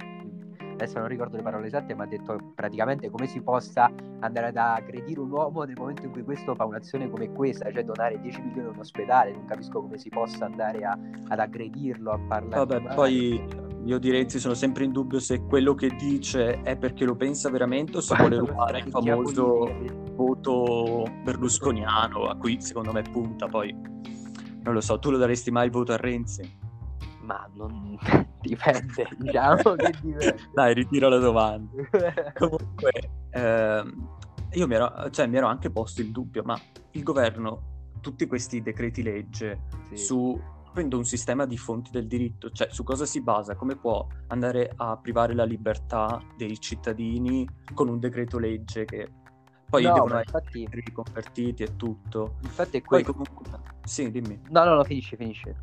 adesso 0.75 0.99
non 0.99 1.07
ricordo 1.07 1.37
le 1.37 1.43
parole 1.43 1.67
esatte, 1.67 1.95
ma 1.95 2.03
ha 2.03 2.07
detto 2.07 2.51
praticamente 2.53 3.09
come 3.09 3.27
si 3.27 3.41
possa 3.41 3.91
andare 4.19 4.47
ad 4.47 4.57
aggredire 4.57 5.19
un 5.19 5.31
uomo 5.31 5.63
nel 5.63 5.75
momento 5.77 6.03
in 6.03 6.11
cui 6.11 6.23
questo 6.23 6.53
fa 6.55 6.65
un'azione 6.65 7.09
come 7.09 7.31
questa, 7.31 7.71
cioè 7.71 7.83
donare 7.83 8.19
10 8.19 8.41
milioni 8.41 8.67
a 8.67 8.71
un 8.71 8.79
ospedale, 8.79 9.31
non 9.31 9.45
capisco 9.45 9.81
come 9.81 9.97
si 9.97 10.09
possa 10.09 10.45
andare 10.45 10.83
a, 10.83 10.97
ad 11.27 11.39
aggredirlo, 11.39 12.11
a 12.11 12.19
parlare. 12.27 12.65
Vabbè, 12.65 12.93
poi 12.93 13.63
io 13.85 13.99
di 13.99 14.09
Renzi 14.09 14.39
sono 14.39 14.53
sempre 14.53 14.83
in 14.83 14.91
dubbio 14.91 15.19
se 15.19 15.41
quello 15.41 15.75
che 15.75 15.89
dice 15.95 16.61
è 16.61 16.75
perché 16.75 17.05
lo 17.05 17.15
pensa 17.15 17.49
veramente 17.49 17.97
o 17.97 18.01
se 18.01 18.15
vuole 18.15 18.37
rubare 18.37 18.79
il 18.79 18.89
famoso 18.89 19.71
voto 20.15 21.05
berlusconiano 21.23 22.23
a 22.23 22.35
cui 22.35 22.59
secondo 22.61 22.91
me 22.91 23.03
punta. 23.03 23.47
Poi 23.47 23.75
non 24.63 24.73
lo 24.73 24.81
so, 24.81 24.97
tu 24.97 25.11
lo 25.11 25.17
daresti 25.17 25.51
mai 25.51 25.65
il 25.65 25.71
voto 25.71 25.93
a 25.93 25.97
Renzi? 25.97 26.64
Ma 27.25 27.49
non 27.53 27.97
dipende, 28.41 29.07
diciamo 29.17 29.75
che 29.75 29.93
dipende. 30.01 30.37
Dai, 30.53 30.73
ritiro 30.73 31.09
la 31.09 31.17
domanda. 31.17 31.71
Comunque, 32.37 32.91
ehm, 33.31 34.09
io 34.51 34.67
mi 34.67 34.75
ero, 34.75 35.09
cioè, 35.09 35.27
mi 35.27 35.37
ero 35.37 35.47
anche 35.47 35.69
posto 35.69 36.01
il 36.01 36.11
dubbio, 36.11 36.43
ma 36.43 36.59
il 36.91 37.03
governo, 37.03 37.89
tutti 38.01 38.27
questi 38.27 38.61
decreti 38.61 39.01
legge 39.01 39.61
sì. 39.89 39.97
su 39.97 40.41
prendo 40.71 40.97
un 40.97 41.05
sistema 41.05 41.45
di 41.45 41.57
fonti 41.57 41.89
del 41.89 42.05
diritto, 42.05 42.51
cioè 42.51 42.67
su 42.69 42.83
cosa 42.83 43.05
si 43.05 43.21
basa, 43.21 43.55
come 43.55 43.77
può 43.77 44.05
andare 44.27 44.71
a 44.75 44.97
privare 44.97 45.33
la 45.33 45.45
libertà 45.45 46.21
dei 46.35 46.59
cittadini 46.59 47.47
con 47.73 47.87
un 47.87 47.97
decreto 47.97 48.37
legge 48.37 48.83
che 48.83 49.09
poi 49.69 49.83
no, 49.83 49.93
devono 49.93 50.19
infatti... 50.19 50.63
essere 50.63 50.81
riconvertiti 50.83 51.63
e 51.63 51.75
tutto. 51.75 52.35
Infatti 52.43 52.77
è 52.77 52.81
quello. 52.81 53.13
Comunque... 53.13 53.59
Sì, 53.83 54.11
dimmi. 54.11 54.39
No, 54.49 54.63
no, 54.63 54.75
no, 54.75 54.83
finisce, 54.83 55.15
finisce. 55.15 55.55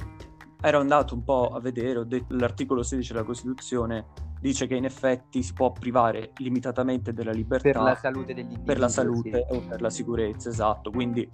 Ero 0.63 0.79
andato 0.79 1.15
un 1.15 1.25
po' 1.25 1.49
a 1.49 1.61
vedere, 1.61 1.99
ho 1.99 2.05
detto, 2.05 2.35
l'articolo 2.37 2.83
16 2.83 3.13
della 3.13 3.25
Costituzione 3.25 4.07
dice 4.41 4.67
che 4.67 4.77
in 4.77 4.85
effetti 4.85 5.43
si 5.43 5.53
può 5.53 5.73
privare 5.73 6.33
limitatamente 6.37 7.13
della 7.13 7.33
libertà 7.33 7.71
per 7.71 7.81
la 7.81 7.95
salute 7.97 8.35
degli 8.35 8.45
individui. 8.45 8.65
Per 8.65 8.79
la 8.79 8.89
salute 8.89 9.47
sì. 9.49 9.57
o 9.57 9.61
per 9.61 9.81
la 9.81 9.91
sicurezza, 9.91 10.49
esatto. 10.49 10.91
Quindi 10.91 11.29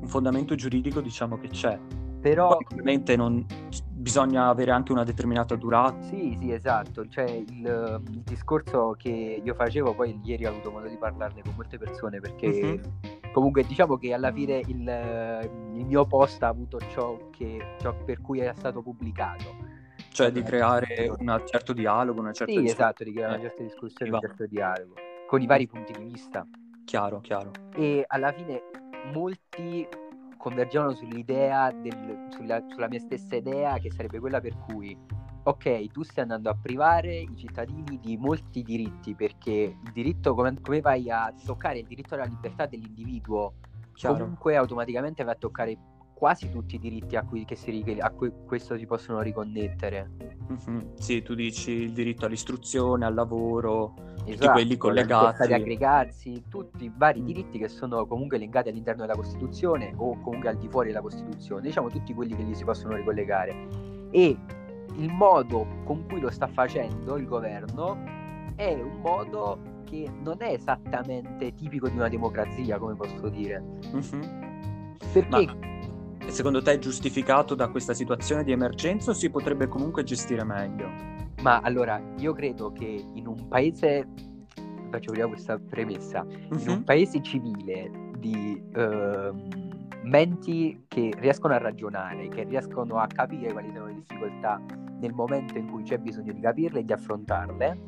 un 0.00 0.08
fondamento 0.08 0.54
giuridico 0.54 1.00
diciamo 1.00 1.38
che 1.38 1.48
c'è 1.48 1.78
però... 2.22 2.56
Poi, 2.56 2.66
ovviamente 2.70 3.16
non... 3.16 3.44
bisogna 3.90 4.46
avere 4.46 4.70
anche 4.70 4.92
una 4.92 5.02
determinata 5.02 5.56
durata. 5.56 6.00
Sì, 6.02 6.36
sì, 6.38 6.52
esatto. 6.52 7.06
Cioè, 7.08 7.28
il, 7.28 8.00
il, 8.08 8.22
discorso 8.22 8.94
che 8.96 9.42
io 9.44 9.54
facevo, 9.54 9.92
poi 9.94 10.18
ieri 10.22 10.46
ho 10.46 10.50
avuto 10.50 10.70
modo 10.70 10.86
di 10.86 10.96
parlarne 10.96 11.42
con 11.42 11.54
molte 11.56 11.78
persone 11.78 12.20
perché 12.20 12.46
uh-huh. 12.46 13.21
Comunque 13.32 13.64
diciamo 13.64 13.96
che 13.96 14.12
alla 14.12 14.30
fine 14.32 14.58
il, 14.66 15.50
il, 15.74 15.86
mio 15.86 16.06
post 16.06 16.42
ha 16.42 16.48
avuto 16.48 16.78
ciò, 16.90 17.30
che, 17.30 17.74
ciò 17.80 17.94
per 18.04 18.20
cui 18.20 18.40
è 18.40 18.52
stato 18.54 18.82
pubblicato. 18.82 19.70
Cioè 20.10 20.30
di 20.30 20.42
creare 20.42 21.10
un 21.18 21.42
certo 21.46 21.72
dialogo, 21.72 22.20
una 22.20 22.32
certa 22.32 22.52
Sì, 22.52 22.60
discussione. 22.60 22.88
esatto, 22.88 23.04
di 23.04 23.12
creare 23.12 23.32
una 23.34 23.42
certa 23.42 23.62
discussione, 23.62 24.12
un 24.12 24.20
certo 24.20 24.46
dialogo, 24.46 24.94
con 25.26 25.40
i 25.40 25.46
vari 25.46 25.66
punti 25.66 25.92
di 25.92 26.04
vista. 26.04 26.46
Chiaro, 26.84 27.20
chiaro. 27.20 27.50
E 27.74 28.04
alla 28.06 28.32
fine 28.32 28.62
molti 29.12 29.88
convergevano 30.36 30.92
sull'idea 30.92 31.72
del, 31.72 32.26
sulla, 32.30 32.62
sulla 32.68 32.88
mia 32.88 32.98
stessa 32.98 33.36
idea 33.36 33.78
che 33.78 33.90
sarebbe 33.90 34.18
quella 34.18 34.40
per 34.40 34.58
cui 34.58 34.96
ok, 35.44 35.90
tu 35.90 36.02
stai 36.02 36.22
andando 36.24 36.50
a 36.50 36.56
privare 36.60 37.16
i 37.16 37.36
cittadini 37.36 37.98
di 38.00 38.16
molti 38.16 38.62
diritti 38.62 39.14
perché 39.14 39.50
il 39.50 39.92
diritto, 39.92 40.34
come, 40.34 40.56
come 40.60 40.80
vai 40.80 41.10
a 41.10 41.32
toccare 41.44 41.80
il 41.80 41.86
diritto 41.86 42.14
alla 42.14 42.24
libertà 42.24 42.66
dell'individuo, 42.66 43.54
Chiaro. 43.94 44.18
comunque 44.18 44.56
automaticamente 44.56 45.24
vai 45.24 45.34
a 45.34 45.38
toccare 45.38 45.78
quasi 46.22 46.48
tutti 46.50 46.76
i 46.76 46.78
diritti 46.78 47.16
a 47.16 47.24
cui, 47.24 47.44
si, 47.52 47.96
a 47.98 48.10
cui 48.10 48.32
questo 48.46 48.78
si 48.78 48.86
possono 48.86 49.20
riconnettere. 49.22 50.08
Mm-hmm. 50.52 50.94
Sì, 50.94 51.20
tu 51.20 51.34
dici 51.34 51.72
il 51.72 51.92
diritto 51.92 52.26
all'istruzione, 52.26 53.04
al 53.04 53.12
lavoro, 53.12 53.94
esatto, 54.18 54.30
tutti 54.30 54.46
quelli 54.46 54.76
collegati. 54.76 55.48
di 55.48 55.52
aggregarsi, 55.52 56.44
tutti 56.48 56.84
i 56.84 56.92
vari 56.94 57.22
mm. 57.22 57.24
diritti 57.24 57.58
che 57.58 57.66
sono 57.66 58.06
comunque 58.06 58.38
legati 58.38 58.68
all'interno 58.68 59.00
della 59.00 59.16
Costituzione 59.16 59.92
o 59.96 60.20
comunque 60.20 60.50
al 60.50 60.58
di 60.58 60.68
fuori 60.68 60.90
della 60.90 61.00
Costituzione, 61.00 61.62
diciamo 61.62 61.88
tutti 61.88 62.14
quelli 62.14 62.36
che 62.36 62.44
gli 62.44 62.54
si 62.54 62.62
possono 62.62 62.94
ricollegare. 62.94 63.90
E 64.12 64.38
il 64.96 65.12
modo 65.12 65.66
con 65.84 66.06
cui 66.06 66.20
lo 66.20 66.30
sta 66.30 66.46
facendo 66.46 67.16
il 67.16 67.26
governo 67.26 67.98
è 68.56 68.72
un 68.72 69.00
modo 69.00 69.58
che 69.84 70.10
non 70.22 70.36
è 70.38 70.52
esattamente 70.52 71.54
tipico 71.54 71.88
di 71.88 71.96
una 71.96 72.08
democrazia, 72.08 72.78
come 72.78 72.94
posso 72.94 73.28
dire. 73.28 73.62
Mm-hmm. 73.86 74.22
Perché... 75.12 75.46
Ma 75.46 76.30
secondo 76.30 76.62
te 76.62 76.72
è 76.72 76.78
giustificato 76.78 77.54
da 77.54 77.68
questa 77.68 77.92
situazione 77.92 78.44
di 78.44 78.52
emergenza 78.52 79.10
o 79.10 79.14
si 79.14 79.28
potrebbe 79.28 79.68
comunque 79.68 80.02
gestire 80.02 80.44
meglio? 80.44 80.88
Ma 81.42 81.60
allora, 81.60 82.00
io 82.18 82.32
credo 82.32 82.72
che 82.72 83.04
in 83.14 83.26
un 83.26 83.48
paese, 83.48 84.08
faccio 84.90 85.12
prima 85.12 85.26
questa 85.26 85.58
premessa, 85.58 86.22
uh-huh. 86.22 86.58
in 86.58 86.68
un 86.68 86.76
mhm. 86.76 86.84
paese 86.84 87.20
civile 87.22 87.90
di 88.18 88.62
uh, 88.74 89.34
menti 90.04 90.84
che 90.86 91.12
riescono 91.18 91.54
a 91.54 91.58
ragionare, 91.58 92.28
che 92.28 92.44
riescono 92.44 92.96
a 92.96 93.06
capire 93.06 93.52
quali 93.52 93.70
sono 93.74 93.86
le 93.86 93.94
difficoltà 93.94 94.60
nel 95.02 95.12
momento 95.12 95.58
in 95.58 95.70
cui 95.70 95.82
c'è 95.82 95.98
bisogno 95.98 96.32
di 96.32 96.40
capirle 96.40 96.80
e 96.80 96.84
di 96.84 96.92
affrontarle, 96.92 97.82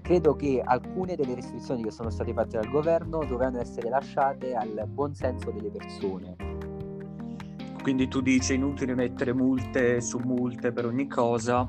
credo 0.00 0.36
che 0.36 0.62
alcune 0.64 1.16
delle 1.16 1.34
restrizioni 1.34 1.82
che 1.82 1.90
sono 1.90 2.10
state 2.10 2.32
fatte 2.32 2.58
dal 2.58 2.70
governo 2.70 3.24
dovranno 3.24 3.60
essere 3.60 3.88
lasciate 3.88 4.54
al 4.54 4.84
buon 4.86 5.14
senso 5.14 5.50
delle 5.50 5.70
persone 5.70 6.36
quindi 7.82 8.08
tu 8.08 8.20
dici 8.20 8.54
inutile 8.54 8.94
mettere 8.94 9.32
multe 9.32 10.00
su 10.00 10.18
multe 10.18 10.72
per 10.72 10.84
ogni 10.86 11.06
cosa 11.06 11.68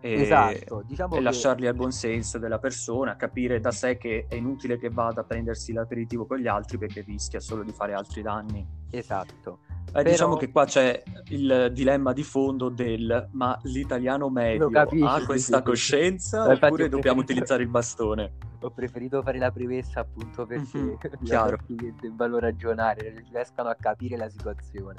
e, 0.00 0.12
esatto, 0.12 0.84
diciamo 0.86 1.14
e 1.14 1.18
che... 1.18 1.22
lasciarli 1.24 1.66
al 1.66 1.74
buon 1.74 1.90
senso 1.90 2.38
della 2.38 2.60
persona, 2.60 3.16
capire 3.16 3.58
da 3.58 3.72
sé 3.72 3.98
che 3.98 4.26
è 4.28 4.36
inutile 4.36 4.78
che 4.78 4.90
vada 4.90 5.22
a 5.22 5.24
prendersi 5.24 5.72
l'aperitivo 5.72 6.24
con 6.24 6.38
gli 6.38 6.46
altri 6.46 6.78
perché 6.78 7.00
rischia 7.00 7.40
solo 7.40 7.64
di 7.64 7.72
fare 7.72 7.94
altri 7.94 8.22
danni. 8.22 8.64
Esatto. 8.90 9.58
Eh, 9.88 9.90
Però... 9.92 10.10
Diciamo 10.10 10.36
che 10.36 10.50
qua 10.50 10.66
c'è 10.66 11.02
il 11.28 11.70
dilemma 11.72 12.12
di 12.12 12.22
fondo 12.22 12.68
del 12.68 13.28
ma 13.32 13.58
l'italiano 13.62 14.28
medio 14.28 14.68
capisci, 14.68 15.04
ha 15.04 15.24
questa 15.24 15.58
sì, 15.58 15.62
coscienza 15.62 16.44
sì. 16.44 16.62
oppure 16.62 16.88
dobbiamo 16.88 17.20
utilizzare 17.20 17.62
il 17.62 17.68
bastone? 17.68 18.32
Ho 18.60 18.70
preferito 18.70 19.22
fare 19.22 19.38
la 19.38 19.50
premessa 19.50 20.00
appunto 20.00 20.44
perché 20.44 20.78
mm-hmm, 20.78 21.24
chiaro. 21.24 21.58
debbano 22.00 22.38
ragionare, 22.38 23.24
riescano 23.30 23.70
a 23.70 23.76
capire 23.78 24.16
la 24.16 24.28
situazione. 24.28 24.94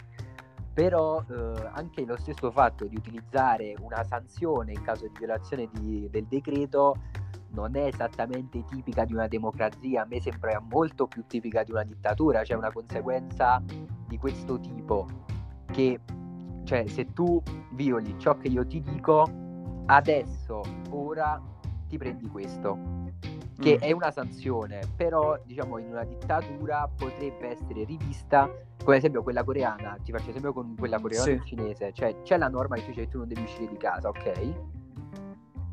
Però 0.73 1.23
eh, 1.29 1.69
anche 1.73 2.05
lo 2.05 2.17
stesso 2.17 2.51
fatto 2.51 2.85
di 2.85 2.95
utilizzare 2.95 3.75
una 3.81 4.03
sanzione 4.03 4.71
in 4.71 4.81
caso 4.81 5.07
di 5.07 5.13
violazione 5.17 5.69
di, 5.73 6.07
del 6.09 6.25
decreto 6.25 6.95
non 7.51 7.75
è 7.75 7.85
esattamente 7.85 8.63
tipica 8.65 9.05
di 9.05 9.13
una 9.13 9.27
democrazia, 9.27 10.03
a 10.03 10.05
me 10.05 10.21
sembra 10.21 10.59
molto 10.59 11.07
più 11.07 11.25
tipica 11.25 11.63
di 11.63 11.71
una 11.71 11.83
dittatura, 11.83 12.43
cioè 12.43 12.57
una 12.57 12.71
conseguenza 12.71 13.61
di 14.07 14.17
questo 14.17 14.59
tipo 14.59 15.07
che 15.71 15.99
cioè 16.63 16.87
se 16.87 17.13
tu 17.13 17.41
violi 17.71 18.15
ciò 18.17 18.37
che 18.37 18.47
io 18.47 18.65
ti 18.65 18.81
dico 18.81 19.25
adesso 19.85 20.61
ora 20.91 21.41
ti 21.87 21.97
prendi 21.97 22.27
questo 22.27 22.77
che 23.59 23.77
mm. 23.77 23.81
è 23.81 23.91
una 23.91 24.11
sanzione 24.11 24.81
però 24.95 25.39
diciamo 25.45 25.77
in 25.77 25.87
una 25.87 26.03
dittatura 26.03 26.87
potrebbe 26.95 27.49
essere 27.49 27.83
rivista 27.85 28.49
come 28.83 28.97
esempio 28.97 29.23
quella 29.23 29.43
coreana 29.43 29.97
ti 30.03 30.11
faccio 30.11 30.29
esempio 30.29 30.53
con 30.53 30.75
quella 30.77 30.99
coreana 30.99 31.23
sì. 31.23 31.41
cinese 31.43 31.91
cioè 31.93 32.21
c'è 32.21 32.37
la 32.37 32.47
norma 32.47 32.75
che 32.75 32.85
dice 32.85 33.01
che 33.01 33.07
tu 33.09 33.17
non 33.19 33.27
devi 33.27 33.41
uscire 33.41 33.67
di 33.67 33.77
casa 33.77 34.09
ok 34.09 34.53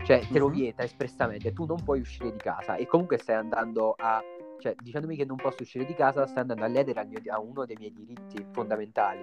cioè 0.06 0.24
te 0.30 0.38
lo 0.38 0.48
vieta 0.48 0.84
espressamente 0.84 1.52
tu 1.52 1.66
non 1.66 1.82
puoi 1.82 1.98
uscire 1.98 2.30
di 2.30 2.38
casa 2.38 2.76
e 2.76 2.86
comunque 2.86 3.18
stai 3.18 3.34
andando 3.34 3.94
a 3.98 4.22
cioè, 4.60 4.74
dicendomi 4.80 5.16
che 5.16 5.24
non 5.24 5.36
posso 5.36 5.62
uscire 5.62 5.84
di 5.84 5.94
casa, 5.94 6.26
stai 6.26 6.42
andando 6.42 6.64
a 6.64 6.68
ledere 6.68 7.04
mio, 7.04 7.20
a 7.28 7.38
uno 7.38 7.64
dei 7.64 7.76
miei 7.78 7.92
diritti 7.92 8.44
fondamentali. 8.52 9.20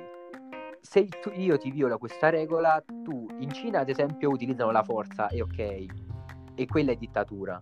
Se 0.80 1.08
tu, 1.08 1.32
io 1.34 1.58
ti 1.58 1.72
viola 1.72 1.98
questa 1.98 2.30
regola, 2.30 2.84
tu 3.04 3.28
in 3.40 3.52
Cina, 3.52 3.80
ad 3.80 3.90
esempio, 3.90 4.30
utilizzano 4.30 4.72
la 4.72 4.84
forza 4.84 5.30
e 5.30 5.42
ok, 5.42 5.86
e 6.56 6.68
quella 6.68 6.92
è 6.92 6.96
dittatura. 6.96 7.60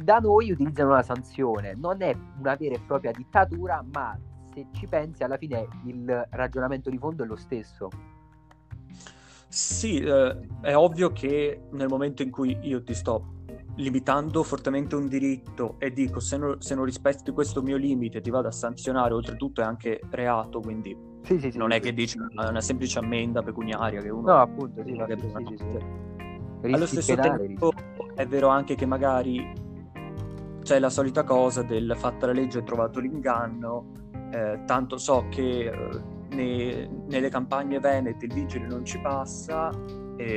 Da 0.00 0.18
noi 0.18 0.52
utilizzano 0.52 0.90
la 0.92 1.02
sanzione, 1.02 1.74
non 1.74 2.02
è 2.02 2.14
una 2.38 2.54
vera 2.54 2.74
e 2.74 2.80
propria 2.80 3.10
dittatura, 3.10 3.84
ma 3.92 4.16
se 4.52 4.66
ci 4.72 4.86
pensi, 4.86 5.22
alla 5.24 5.38
fine 5.38 5.66
il 5.86 6.26
ragionamento 6.30 6.90
di 6.90 6.98
fondo 6.98 7.24
è 7.24 7.26
lo 7.26 7.36
stesso. 7.36 7.88
Sì, 9.52 9.98
eh, 9.98 10.34
è 10.62 10.74
ovvio 10.74 11.12
che 11.12 11.64
nel 11.72 11.86
momento 11.86 12.22
in 12.22 12.30
cui 12.30 12.56
io 12.62 12.82
ti 12.82 12.94
sto 12.94 13.44
limitando 13.76 14.42
fortemente 14.42 14.94
un 14.94 15.08
diritto 15.08 15.76
e 15.78 15.92
dico 15.92 16.20
se 16.20 16.38
non, 16.38 16.58
se 16.62 16.74
non, 16.74 16.86
rispetti 16.86 17.32
questo 17.32 17.60
mio 17.60 17.76
limite 17.76 18.22
ti 18.22 18.30
vado 18.30 18.48
a 18.48 18.50
sanzionare, 18.50 19.12
oltretutto 19.12 19.60
è 19.60 19.64
anche 19.64 20.00
reato, 20.08 20.60
quindi 20.60 20.96
sì, 21.22 21.38
sì, 21.38 21.50
sì, 21.50 21.58
non 21.58 21.70
è 21.72 21.80
che 21.80 21.92
dici 21.92 22.16
una, 22.16 22.48
una 22.48 22.60
semplice 22.62 22.98
ammenda 22.98 23.42
pecuniaria 23.42 24.00
che 24.00 24.08
uno... 24.08 24.32
No, 24.32 24.40
appunto, 24.40 24.82
sì, 24.84 24.94
sì, 24.94 25.28
sì, 25.44 25.56
sì, 26.62 26.74
Allo 26.74 26.86
stesso 26.86 27.14
penali, 27.14 27.46
tempo 27.48 27.72
è 28.14 28.26
vero 28.26 28.48
anche 28.48 28.74
che 28.74 28.86
magari 28.86 29.52
c'è 30.62 30.78
la 30.78 30.90
solita 30.90 31.24
cosa 31.24 31.62
del 31.62 31.94
fatta 31.94 32.24
la 32.24 32.32
legge 32.32 32.60
e 32.60 32.64
trovato 32.64 33.00
l'inganno, 33.00 33.92
eh, 34.30 34.62
tanto 34.64 34.96
so 34.96 35.26
che 35.28 35.66
eh, 35.66 36.20
ne, 36.32 36.88
nelle 37.08 37.28
campagne 37.28 37.78
venete 37.80 38.26
il 38.26 38.32
vigile 38.32 38.66
non 38.66 38.84
ci 38.84 38.98
passa 39.00 39.70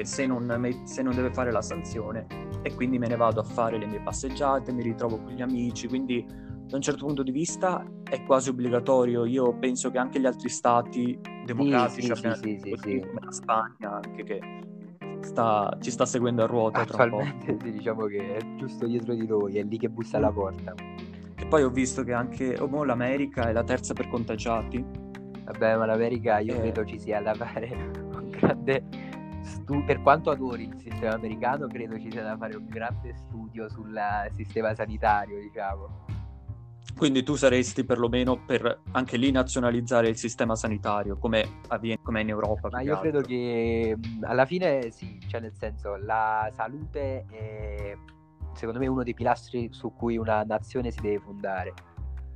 se 0.04 0.26
non, 0.26 0.82
se 0.84 1.02
non 1.04 1.14
deve 1.14 1.32
fare 1.32 1.52
la 1.52 1.62
sanzione 1.62 2.26
e 2.62 2.74
quindi 2.74 2.98
me 2.98 3.08
ne 3.08 3.16
vado 3.16 3.42
a 3.42 3.44
fare 3.44 3.78
le 3.78 3.86
mie 3.86 4.02
passeggiate, 4.02 4.74
mi 4.74 4.82
ritrovo 4.82 5.22
con 5.22 5.34
gli 5.34 5.42
amici, 5.42 5.88
quindi 5.88 6.26
da 6.28 6.78
un 6.78 6.82
certo 6.82 7.06
punto 7.06 7.22
di 7.22 7.32
vista 7.32 7.86
è 8.04 8.24
quasi 8.24 8.50
obbligatorio. 8.50 9.26
Io 9.26 9.56
penso 9.58 9.92
che 9.92 10.00
anche 10.00 10.20
gli 10.20 10.26
altri 10.26 10.50
stati 10.50 11.20
democratici 11.46 12.02
sì, 12.02 12.06
sì, 12.08 12.12
abbiano 12.12 12.36
sì, 12.36 12.60
sì, 12.76 13.00
come 13.02 13.20
la 13.24 13.32
Spagna, 13.32 14.02
anche 14.04 14.24
che 14.24 14.40
sta, 15.22 15.78
ci 15.80 15.92
sta 15.92 16.08
seguendo 16.08 16.44
a 16.44 16.48
ruota. 16.48 16.80
Attualmente 16.80 17.58
sì, 17.62 17.72
diciamo 17.72 18.06
che 18.06 18.38
è 18.38 18.56
giusto 18.56 18.88
dietro 18.88 19.14
di 19.14 19.28
noi, 19.28 19.60
è 19.60 19.64
lì 19.64 19.78
che 19.78 19.90
bussa 19.90 20.18
alla 20.18 20.32
porta. 20.32 20.74
E 21.36 21.46
poi 21.46 21.62
ho 21.62 21.70
visto 21.70 22.04
che 22.04 22.14
anche 22.14 22.58
oh, 22.58 22.84
l'America 22.84 23.48
è 23.48 23.54
la 23.54 23.64
terza 23.64 23.94
per 23.94 24.08
contagiati. 24.08 24.84
Vabbè, 25.46 25.78
ma 25.78 25.86
l'America 25.86 26.40
io 26.40 26.56
eh... 26.56 26.60
credo 26.60 26.86
ci 26.86 27.00
sia 27.00 27.22
da 27.22 27.34
fare 27.34 27.70
un 27.72 28.30
grande 28.30 28.84
stu- 29.44 29.84
per 29.86 30.02
quanto 30.02 30.32
adori 30.32 30.64
il 30.64 30.76
sistema 30.78 31.14
americano, 31.14 31.68
credo 31.68 32.00
ci 32.00 32.12
sia 32.12 32.24
da 32.24 32.36
fare 32.36 32.56
un 32.56 32.68
grande 32.68 33.14
studio 33.14 33.70
sul 33.70 33.98
sistema 34.32 34.74
sanitario, 34.74 35.40
diciamo. 35.40 36.04
Quindi 36.98 37.24
tu 37.24 37.36
saresti 37.36 37.84
perlomeno 37.84 38.46
per 38.46 38.84
anche 38.92 39.18
lì 39.18 39.30
nazionalizzare 39.30 40.08
il 40.08 40.16
sistema 40.16 40.56
sanitario, 40.56 41.18
come 41.18 41.60
avviene 41.68 42.00
come 42.02 42.22
in 42.22 42.30
Europa. 42.30 42.70
Ma 42.72 42.82
io 42.82 42.98
credo 43.00 43.22
che 43.22 43.98
alla 44.22 44.46
fine 44.46 44.90
sì, 44.92 45.20
cioè 45.28 45.42
nel 45.42 45.54
senso 45.54 45.98
la 45.98 46.50
salute 46.54 47.26
è 47.30 47.98
secondo 48.54 48.80
me 48.80 48.88
uno 48.88 49.04
dei 49.04 49.14
pilastri 49.14 49.68
su 49.72 49.94
cui 49.94 50.18
una 50.18 50.44
nazione 50.44 50.90
si 50.90 51.02
deve 51.02 51.20
fondare. 51.20 51.74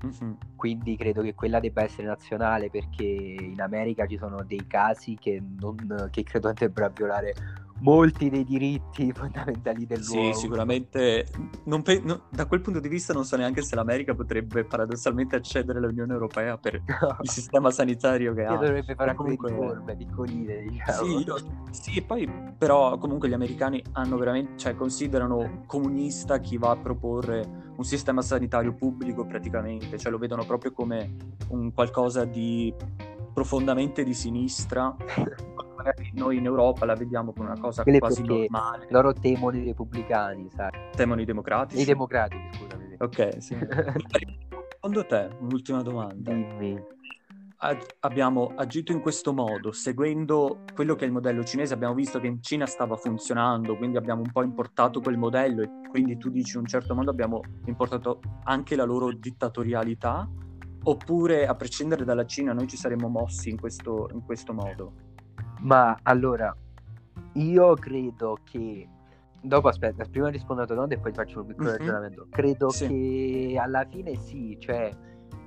Mm-hmm. 0.06 0.34
Quindi 0.56 0.96
credo 0.96 1.22
che 1.22 1.36
quella 1.36 1.60
debba 1.60 1.84
essere 1.84 2.08
nazionale 2.08 2.70
perché 2.70 3.04
in 3.04 3.60
America 3.60 4.08
ci 4.08 4.18
sono 4.18 4.44
dei 4.44 4.66
casi 4.66 5.18
che, 5.20 5.42
non, 5.60 6.08
che 6.12 6.24
credo 6.24 6.48
andrebbero 6.50 6.86
a 6.86 6.90
violare 6.90 7.34
molti 7.80 8.30
dei 8.30 8.44
diritti 8.44 9.12
fondamentali 9.14 9.86
dell'uomo. 9.86 10.34
Sì, 10.34 10.40
sicuramente 10.40 11.26
pe- 11.84 12.02
no, 12.04 12.24
da 12.30 12.46
quel 12.46 12.62
punto 12.62 12.80
di 12.80 12.88
vista 12.88 13.14
non 13.14 13.26
so 13.26 13.36
neanche 13.38 13.62
se 13.62 13.76
l'America 13.76 14.14
potrebbe 14.14 14.64
paradossalmente 14.64 15.36
accedere 15.36 15.80
all'Unione 15.80 16.14
Europea 16.14 16.58
per 16.58 16.82
no. 16.86 17.18
il 17.22 17.30
sistema 17.30 17.72
sanitario 17.72 18.34
che, 18.34 18.42
che 18.42 18.48
ha. 18.48 18.58
dovrebbe 18.58 18.96
fare 18.96 19.16
comunque 19.16 19.52
riforme 19.52 19.96
piccoline, 19.96 20.62
diciamo. 20.62 21.04
Sì, 21.04 21.24
io, 21.26 21.36
sì, 21.72 22.02
poi 22.02 22.30
però 22.58 22.98
comunque 22.98 23.30
gli 23.30 23.34
americani 23.34 23.84
hanno 23.94 24.18
veramente, 24.18 24.58
cioè 24.58 24.76
considerano 24.76 25.64
comunista 25.66 26.40
chi 26.40 26.58
va 26.58 26.72
a 26.72 26.78
proporre 26.78 27.68
un 27.76 27.84
sistema 27.84 28.22
sanitario 28.22 28.74
pubblico 28.74 29.26
praticamente, 29.26 29.98
cioè 29.98 30.12
lo 30.12 30.18
vedono 30.18 30.46
proprio 30.46 30.72
come 30.72 31.16
un 31.50 31.74
qualcosa 31.74 32.26
di 32.26 32.74
profondamente 33.34 34.04
di 34.04 34.14
sinistra 34.14 34.94
magari 35.80 36.12
noi 36.14 36.38
in 36.38 36.46
Europa 36.46 36.86
la 36.86 36.94
vediamo 36.94 37.32
come 37.32 37.50
una 37.50 37.60
cosa 37.60 37.84
Quelle 37.84 38.00
quasi 38.00 38.24
normale. 38.24 38.88
Loro 38.90 39.14
temono 39.14 39.56
i 39.58 39.64
repubblicani, 39.64 40.50
sai? 40.50 40.72
Temono 40.94 41.22
i 41.22 41.26
democratici? 41.26 41.82
I 41.82 41.86
democratici, 41.86 42.50
scusami. 42.52 42.96
Ok, 42.98 43.36
sì. 43.40 43.56
Secondo 44.76 45.06
te, 45.06 45.30
un'ultima 45.40 45.82
domanda. 45.82 46.32
Dimmi. 46.34 46.82
abbiamo 48.02 48.52
agito 48.56 48.92
in 48.92 49.00
questo 49.00 49.32
modo, 49.34 49.72
seguendo 49.72 50.64
quello 50.74 50.96
che 50.96 51.04
è 51.04 51.08
il 51.08 51.14
modello 51.14 51.44
cinese, 51.44 51.74
abbiamo 51.74 51.94
visto 51.94 52.20
che 52.20 52.28
in 52.28 52.42
Cina 52.42 52.66
stava 52.66 52.98
funzionando, 52.98 53.78
quindi 53.78 53.98
abbiamo 53.98 54.22
un 54.22 54.32
po' 54.32 54.44
importato 54.44 55.00
quel 55.00 55.18
modello 55.18 55.62
e 55.62 55.70
quindi 55.90 56.18
tu 56.18 56.30
dici 56.30 56.56
in 56.56 56.62
un 56.62 56.68
certo 56.68 56.94
modo 56.94 57.10
abbiamo 57.10 57.42
importato 57.66 58.20
anche 58.44 58.76
la 58.76 58.84
loro 58.84 59.14
dittatorialità, 59.14 60.30
oppure 60.84 61.46
a 61.46 61.56
prescindere 61.56 62.04
dalla 62.04 62.26
Cina 62.26 62.54
noi 62.54 62.68
ci 62.68 62.78
saremmo 62.78 63.08
mossi 63.08 63.50
in 63.50 63.60
questo, 63.60 64.10
in 64.14 64.24
questo 64.26 64.54
modo? 64.54 65.08
Ma 65.62 65.98
allora, 66.04 66.56
io 67.34 67.74
credo 67.76 68.38
che 68.44 68.88
dopo 69.42 69.68
aspetta, 69.68 70.04
prima 70.06 70.30
rispondo 70.30 70.62
alla 70.62 70.74
domanda 70.74 70.96
e 70.96 71.00
poi 71.00 71.14
faccio 71.14 71.42
un 71.42 71.48
piccolo 71.48 71.70
mm-hmm. 71.70 71.78
ragionamento. 71.78 72.28
Credo 72.30 72.70
sì. 72.70 72.88
che 72.88 73.58
alla 73.60 73.86
fine 73.86 74.16
sì, 74.16 74.58
cioè 74.60 74.96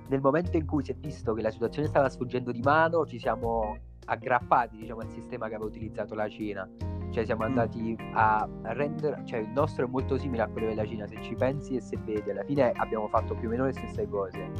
nel 0.08 0.20
momento 0.20 0.56
in 0.56 0.66
cui 0.66 0.84
si 0.84 0.92
è 0.92 0.94
visto 0.94 1.32
che 1.32 1.42
la 1.42 1.50
situazione 1.50 1.88
stava 1.88 2.08
sfuggendo 2.08 2.52
di 2.52 2.60
mano, 2.60 3.06
ci 3.06 3.18
siamo 3.18 3.76
aggrappati 4.04 4.76
diciamo, 4.76 5.00
al 5.00 5.10
sistema 5.10 5.48
che 5.48 5.54
aveva 5.54 5.68
utilizzato 5.68 6.14
la 6.14 6.28
Cina. 6.28 6.68
Cioè 7.10 7.24
siamo 7.26 7.44
mm. 7.44 7.46
andati 7.46 7.96
a 8.14 8.48
rendere, 8.62 9.22
cioè 9.24 9.40
il 9.40 9.50
nostro 9.50 9.84
è 9.84 9.88
molto 9.88 10.16
simile 10.16 10.42
a 10.42 10.48
quello 10.48 10.68
della 10.68 10.86
Cina, 10.86 11.06
se 11.06 11.20
ci 11.20 11.34
pensi 11.34 11.76
e 11.76 11.80
se 11.80 11.98
vedi, 11.98 12.30
alla 12.30 12.42
fine 12.44 12.72
abbiamo 12.72 13.08
fatto 13.08 13.34
più 13.34 13.48
o 13.48 13.50
meno 13.50 13.66
le 13.66 13.72
stesse 13.72 14.08
cose. 14.08 14.50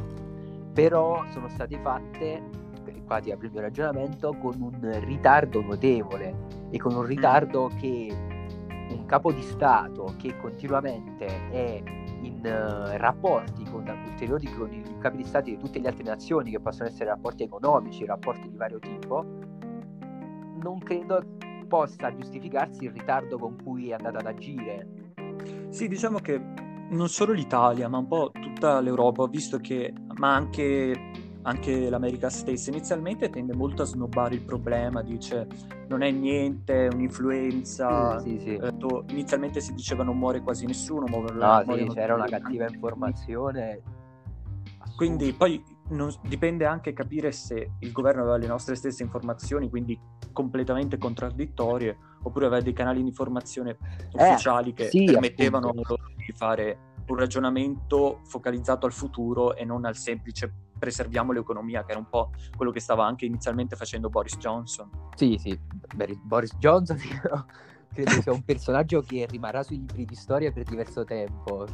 Però 0.73 1.23
sono 1.31 1.49
state 1.49 1.79
fatte 1.79 2.61
qua 3.05 3.19
ti 3.19 3.31
apro 3.31 3.45
il 3.45 3.51
mio 3.51 3.61
ragionamento, 3.61 4.33
con 4.33 4.61
un 4.61 4.99
ritardo 5.05 5.61
notevole 5.61 6.67
e 6.69 6.77
con 6.77 6.95
un 6.95 7.03
ritardo 7.05 7.69
mm. 7.73 7.77
che 7.77 8.31
un 8.89 9.05
capo 9.05 9.31
di 9.31 9.41
Stato 9.41 10.13
che 10.17 10.37
continuamente 10.37 11.25
è 11.49 11.81
in 12.21 12.39
uh, 12.43 12.97
rapporti 12.97 13.63
con 13.63 13.87
ulteriori 14.07 14.53
con 14.53 14.71
i 14.71 14.83
capi 14.99 15.17
di 15.17 15.23
Stato 15.23 15.49
di 15.49 15.57
tutte 15.57 15.79
le 15.79 15.87
altre 15.87 16.03
nazioni, 16.03 16.51
che 16.51 16.59
possono 16.59 16.89
essere 16.89 17.05
rapporti 17.05 17.43
economici, 17.43 18.05
rapporti 18.05 18.49
di 18.49 18.55
vario 18.55 18.79
tipo, 18.79 19.25
non 20.61 20.79
credo 20.79 21.21
possa 21.67 22.13
giustificarsi 22.13 22.85
il 22.85 22.91
ritardo 22.91 23.37
con 23.37 23.57
cui 23.63 23.89
è 23.89 23.93
andata 23.93 24.19
ad 24.19 24.27
agire. 24.27 24.87
Sì, 25.69 25.87
diciamo 25.87 26.19
che 26.19 26.39
non 26.89 27.09
solo 27.09 27.33
l'Italia, 27.33 27.87
ma 27.89 27.97
un 27.97 28.07
po' 28.07 28.31
tutta 28.31 28.79
l'Europa, 28.79 29.27
visto 29.27 29.57
che, 29.57 29.93
ma 30.17 30.35
anche 30.35 31.11
anche 31.43 31.89
l'America 31.89 32.29
stessa 32.29 32.69
inizialmente 32.69 33.29
tende 33.29 33.53
molto 33.53 33.81
a 33.81 33.85
snobbare 33.85 34.35
il 34.35 34.41
problema, 34.41 35.01
dice 35.01 35.47
non 35.87 36.01
è 36.01 36.11
niente, 36.11 36.87
è 36.87 36.93
un'influenza. 36.93 38.19
Sì, 38.19 38.29
sì, 38.29 38.39
sì. 38.39 38.55
Eh, 38.55 38.73
inizialmente 39.09 39.59
si 39.59 39.73
diceva 39.73 40.03
non 40.03 40.17
muore 40.17 40.41
quasi 40.41 40.65
nessuno, 40.65 41.05
muore, 41.07 41.33
no, 41.33 41.63
muore 41.65 41.81
sì, 41.81 41.89
c'era 41.89 42.15
una 42.15 42.27
cattiva 42.27 42.67
informazione. 42.67 43.81
Quindi 44.95 45.33
poi 45.33 45.61
non, 45.89 46.13
dipende 46.21 46.65
anche 46.65 46.93
capire 46.93 47.31
se 47.31 47.71
il 47.79 47.91
governo 47.91 48.21
aveva 48.21 48.37
le 48.37 48.47
nostre 48.47 48.75
stesse 48.75 49.03
informazioni, 49.03 49.69
quindi 49.69 49.99
completamente 50.31 50.97
contraddittorie, 50.97 51.97
oppure 52.23 52.45
aveva 52.45 52.61
dei 52.61 52.73
canali 52.73 53.01
di 53.01 53.07
informazione 53.07 53.71
eh, 53.71 54.31
ufficiali 54.31 54.69
eh, 54.69 54.73
che 54.73 54.89
sì, 54.89 55.05
permettevano 55.05 55.69
appunto. 55.69 55.97
di 56.15 56.31
fare 56.33 56.91
un 57.05 57.17
ragionamento 57.17 58.21
focalizzato 58.23 58.85
al 58.85 58.93
futuro 58.93 59.55
e 59.55 59.65
non 59.65 59.83
al 59.83 59.97
semplice 59.97 60.62
preserviamo 60.83 61.31
l'economia, 61.31 61.85
che 61.85 61.91
era 61.91 61.99
un 61.99 62.09
po' 62.09 62.31
quello 62.57 62.71
che 62.71 62.81
stava 62.81 63.05
anche 63.05 63.25
inizialmente 63.25 63.77
facendo 63.77 64.09
Boris 64.09 64.37
Johnson. 64.37 64.89
Sì, 65.15 65.37
sì, 65.39 65.57
Boris 66.23 66.53
Johnson 66.57 66.97
credo 67.93 68.21
sia 68.21 68.33
un 68.33 68.43
personaggio 68.43 69.01
che 69.01 69.25
rimarrà 69.29 69.63
sui 69.63 69.77
libri 69.77 70.03
di 70.03 70.15
storia 70.15 70.51
per 70.51 70.63
diverso 70.63 71.05
tempo. 71.05 71.65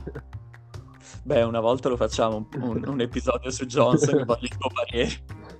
Beh, 1.24 1.42
una 1.42 1.60
volta 1.60 1.90
lo 1.90 1.98
facciamo 1.98 2.36
un, 2.36 2.62
un, 2.62 2.84
un 2.88 3.02
episodio 3.02 3.50
su 3.50 3.66
Johnson 3.66 4.20
e 4.20 4.26
tuo 4.26 4.70
parere. 4.72 5.10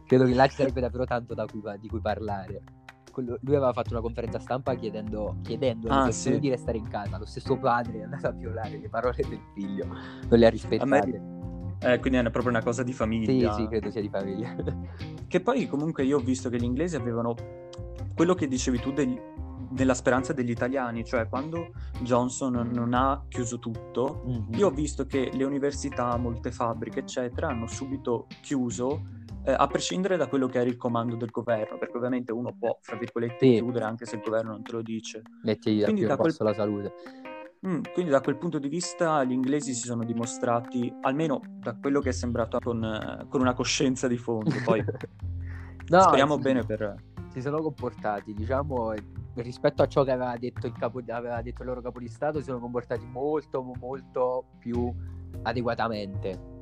Credo 0.06 0.26
che 0.26 0.34
là 0.36 0.48
ci 0.48 0.56
sarebbe 0.56 0.82
davvero 0.82 1.06
tanto 1.06 1.34
cui, 1.48 1.62
di 1.80 1.88
cui 1.88 2.02
parlare. 2.02 2.62
Lui 3.16 3.56
aveva 3.56 3.74
fatto 3.74 3.92
una 3.92 4.02
conferenza 4.02 4.40
stampa 4.40 4.76
chiedendo, 4.76 5.38
chiedendo 5.44 5.90
ah, 5.90 6.12
sì. 6.12 6.40
di 6.40 6.50
restare 6.50 6.78
in 6.78 6.88
casa. 6.88 7.18
Lo 7.18 7.26
stesso 7.26 7.58
padre 7.58 8.00
è 8.00 8.04
andato 8.04 8.28
a 8.28 8.32
violare 8.32 8.78
le 8.78 8.90
parole 8.90 9.26
del 9.28 9.42
figlio, 9.54 9.86
non 9.86 10.40
le 10.40 10.46
ha 10.46 10.50
rispettate. 10.50 11.29
Eh, 11.82 12.00
quindi 12.00 12.20
è 12.20 12.30
proprio 12.30 12.50
una 12.50 12.64
cosa 12.64 12.84
di 12.84 12.94
famiglia. 12.94 13.54
Sì, 13.54 13.62
sì, 13.62 13.68
credo 13.68 13.90
sia 13.90 14.02
di 14.02 14.10
famiglia. 14.10 14.56
che 15.28 15.40
poi 15.42 15.68
comunque 15.68 16.04
io 16.04 16.18
ho 16.18 16.22
visto 16.22 16.50
che 16.50 16.58
gli 16.58 16.64
inglesi 16.64 16.96
avevano 16.96 17.36
quello 18.14 18.34
che 18.34 18.48
dicevi 18.48 18.80
tu 18.80 18.92
degli, 18.92 19.18
della 19.70 19.94
speranza 19.94 20.34
degli 20.34 20.50
italiani, 20.50 21.06
cioè 21.06 21.30
quando 21.30 21.72
Johnson 22.02 22.70
non 22.74 22.94
ha 22.94 23.24
chiuso 23.30 23.60
tutto, 23.60 24.24
mm-hmm. 24.28 24.54
io 24.54 24.68
ho 24.68 24.72
visto 24.72 25.06
che 25.06 25.30
le 25.34 25.44
università, 25.44 26.18
molte 26.18 26.52
fabbriche, 26.52 27.00
eccetera, 27.00 27.48
hanno 27.48 27.68
subito 27.68 28.28
chiuso 28.42 29.18
eh, 29.46 29.54
a 29.58 29.68
prescindere 29.68 30.18
da 30.18 30.28
quello 30.28 30.48
che 30.48 30.60
era 30.60 30.70
il 30.70 30.76
comando 30.76 31.16
del 31.16 31.30
governo, 31.30 31.78
perché 31.78 31.96
ovviamente 31.96 32.32
uno 32.32 32.54
può, 32.58 32.78
fra 32.82 32.98
virgolette, 32.98 33.46
sì. 33.46 33.54
chiudere 33.56 33.86
anche 33.86 34.06
se 34.06 34.18
il 34.18 34.22
governo 34.24 34.52
non 34.52 34.64
te 34.64 34.72
lo 34.72 34.82
dice. 34.82 35.22
Metti 35.44 35.82
Quindi 35.82 36.06
da 36.06 36.18
quel... 36.18 36.36
la 36.40 36.54
salute. 36.54 36.94
Mm, 37.68 37.82
quindi 37.94 38.10
da 38.10 38.22
quel 38.22 38.38
punto 38.38 38.58
di 38.58 38.70
vista 38.70 39.22
gli 39.26 39.34
inglesi 39.34 39.74
si 39.74 39.86
sono 39.86 40.06
dimostrati, 40.06 40.94
almeno 41.02 41.42
da 41.60 41.76
quello 41.76 42.00
che 42.00 42.10
è 42.10 42.14
sembrato, 42.14 42.60
con, 42.60 43.26
con 43.28 43.42
una 43.42 43.54
coscienza 43.54 44.08
di 44.08 44.18
fondo. 44.18 44.56
Poi 44.64 44.82
no, 45.88 46.02
speriamo 46.02 46.36
si, 46.36 46.42
bene 46.42 46.64
per... 46.64 46.96
Si 47.34 47.42
sono 47.42 47.62
comportati, 47.62 48.34
diciamo, 48.34 48.94
rispetto 49.36 49.82
a 49.82 49.88
ciò 49.88 50.04
che 50.04 50.12
aveva 50.12 50.38
detto 50.38 50.68
il, 50.68 50.74
capo, 50.74 51.02
aveva 51.08 51.42
detto 51.42 51.62
il 51.62 51.68
loro 51.68 51.82
capo 51.82 52.00
di 52.00 52.08
Stato, 52.08 52.40
si 52.40 52.46
sono 52.46 52.60
comportati 52.60 53.06
molto, 53.06 53.62
molto 53.62 54.46
più 54.58 54.94
adeguatamente. 55.42 56.59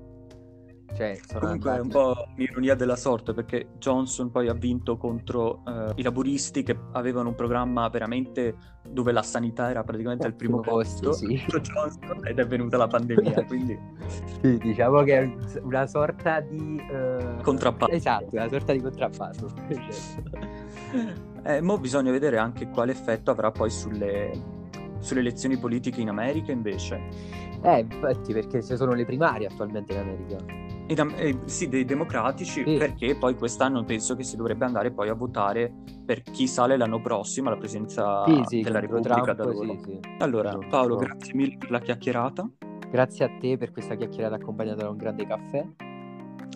Cioè, 0.95 1.19
Comunque 1.39 1.69
andati... 1.71 1.78
è 1.78 1.82
un 1.82 1.89
po' 1.89 2.28
l'ironia 2.36 2.73
della 2.73 2.95
sorte 2.95 3.34
perché 3.34 3.67
Johnson 3.78 4.32
poi 4.32 4.47
ha 4.47 4.54
vinto 4.54 4.97
contro 4.97 5.62
uh, 5.65 5.91
i 5.95 6.02
laburisti 6.02 6.63
che 6.63 6.78
avevano 6.93 7.30
un 7.30 7.36
programma 7.36 7.88
veramente 7.89 8.56
dove 8.89 9.12
la 9.12 9.21
sanità 9.21 9.69
era 9.69 9.84
praticamente 9.84 10.26
al 10.26 10.34
primo 10.34 10.62
posto 10.62 11.12
sì. 11.12 11.36
Johnson 11.62 12.26
ed 12.26 12.39
è 12.39 12.47
venuta 12.47 12.78
la 12.78 12.88
pandemia 12.88 13.43
quindi 13.45 13.78
sì, 14.41 14.58
diciamo 14.58 15.04
che 15.04 15.19
è 15.19 15.36
una 15.62 15.86
sorta 15.86 16.39
di 16.39 16.82
uh... 16.89 17.41
contrappasso. 17.41 17.91
esatto 17.91 18.30
una 18.32 18.47
sorta 18.50 18.73
di 18.73 18.82
contrappasso. 18.82 19.54
Eh, 21.43 21.62
mo 21.62 21.78
bisogna 21.78 22.12
vedere 22.12 22.38
anche 22.38 22.67
quale 22.67 22.91
effetto 22.91 23.32
avrà 23.32 23.52
poi 23.52 23.69
sulle, 23.69 24.32
sulle 25.00 25.21
elezioni 25.21 25.58
politiche 25.58 26.02
in 26.02 26.10
America 26.10 26.52
invece. 26.52 27.00
Eh 27.62 27.80
infatti 27.80 28.34
perché 28.34 28.62
ci 28.62 28.76
sono 28.76 28.93
le 28.93 29.06
primarie 29.06 29.47
attualmente 29.47 29.93
in 29.93 30.00
America 30.00 30.67
eh, 30.88 31.39
sì, 31.45 31.67
dei 31.67 31.86
democratici, 31.86 32.63
sì. 32.65 32.78
perché 32.78 33.15
poi 33.15 33.36
quest'anno 33.36 33.84
penso 33.84 34.15
che 34.15 34.23
si 34.23 34.36
dovrebbe 34.36 34.65
andare 34.65 34.91
poi 34.91 35.10
a 35.10 35.13
votare 35.13 35.71
per 36.06 36.21
chi 36.21 36.47
sale 36.47 36.78
l'anno 36.78 37.02
prossimo 37.02 37.50
alla 37.50 37.58
presidenza 37.58 38.23
sì, 38.26 38.41
sì, 38.45 38.62
della 38.62 38.80
Repubblica 38.80 39.36
Trump, 39.36 39.36
da 39.36 39.45
loro. 39.45 39.78
Allora, 40.19 40.58
Paolo, 40.69 40.95
grazie 40.95 41.34
mille 41.34 41.58
per 41.58 41.71
la 41.71 41.80
chiacchierata. 41.80 42.50
Grazie 42.89 43.26
a 43.26 43.30
te 43.39 43.58
per 43.58 43.71
questa 43.71 43.95
chiacchierata 43.95 44.36
accompagnata 44.36 44.84
da 44.84 44.89
un 44.89 44.97
grande 44.97 45.28
caffè. 45.28 45.65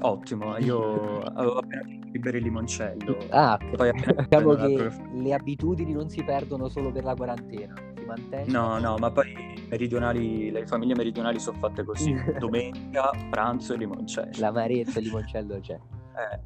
Ottimo, 0.04 0.58
io 0.58 1.20
avevo 1.36 1.58
appena 1.58 1.84
finito 1.84 2.30
il 2.30 2.44
limoncello. 2.44 3.18
Ah, 3.30 3.60
poi 3.76 3.92
diciamo 4.30 4.54
che 4.56 4.92
le 5.14 5.34
abitudini 5.34 5.92
non 5.92 6.10
si 6.10 6.24
perdono 6.24 6.70
solo 6.70 6.92
per 6.92 7.04
la 7.04 7.16
quarantena, 7.16 7.74
si 7.96 8.06
mantengono. 8.06 8.58
No, 8.58 8.80
no, 8.80 8.98
ma 8.98 9.12
poi 9.12 9.51
meridionali, 9.72 10.52
le 10.52 10.68
famiglie 10.68 10.96
meridionali 10.96 11.40
sono 11.40 11.58
fatte 11.58 11.84
così, 11.86 12.14
domenica, 12.38 13.10
pranzo 13.30 13.74
e 13.74 13.78
limoncello. 13.78 14.32
L'amaretto 14.38 14.98
e 14.98 15.00
il 15.00 15.06
limoncello 15.06 15.60
c'è. 15.62 15.74
Eh. 15.74 16.40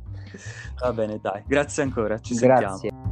Va 0.80 0.94
bene, 0.94 1.20
dai, 1.20 1.44
grazie 1.48 1.84
ancora, 1.84 2.20
ci 2.20 2.36
Grazie. 2.36 2.68
sentiamo. 2.90 3.05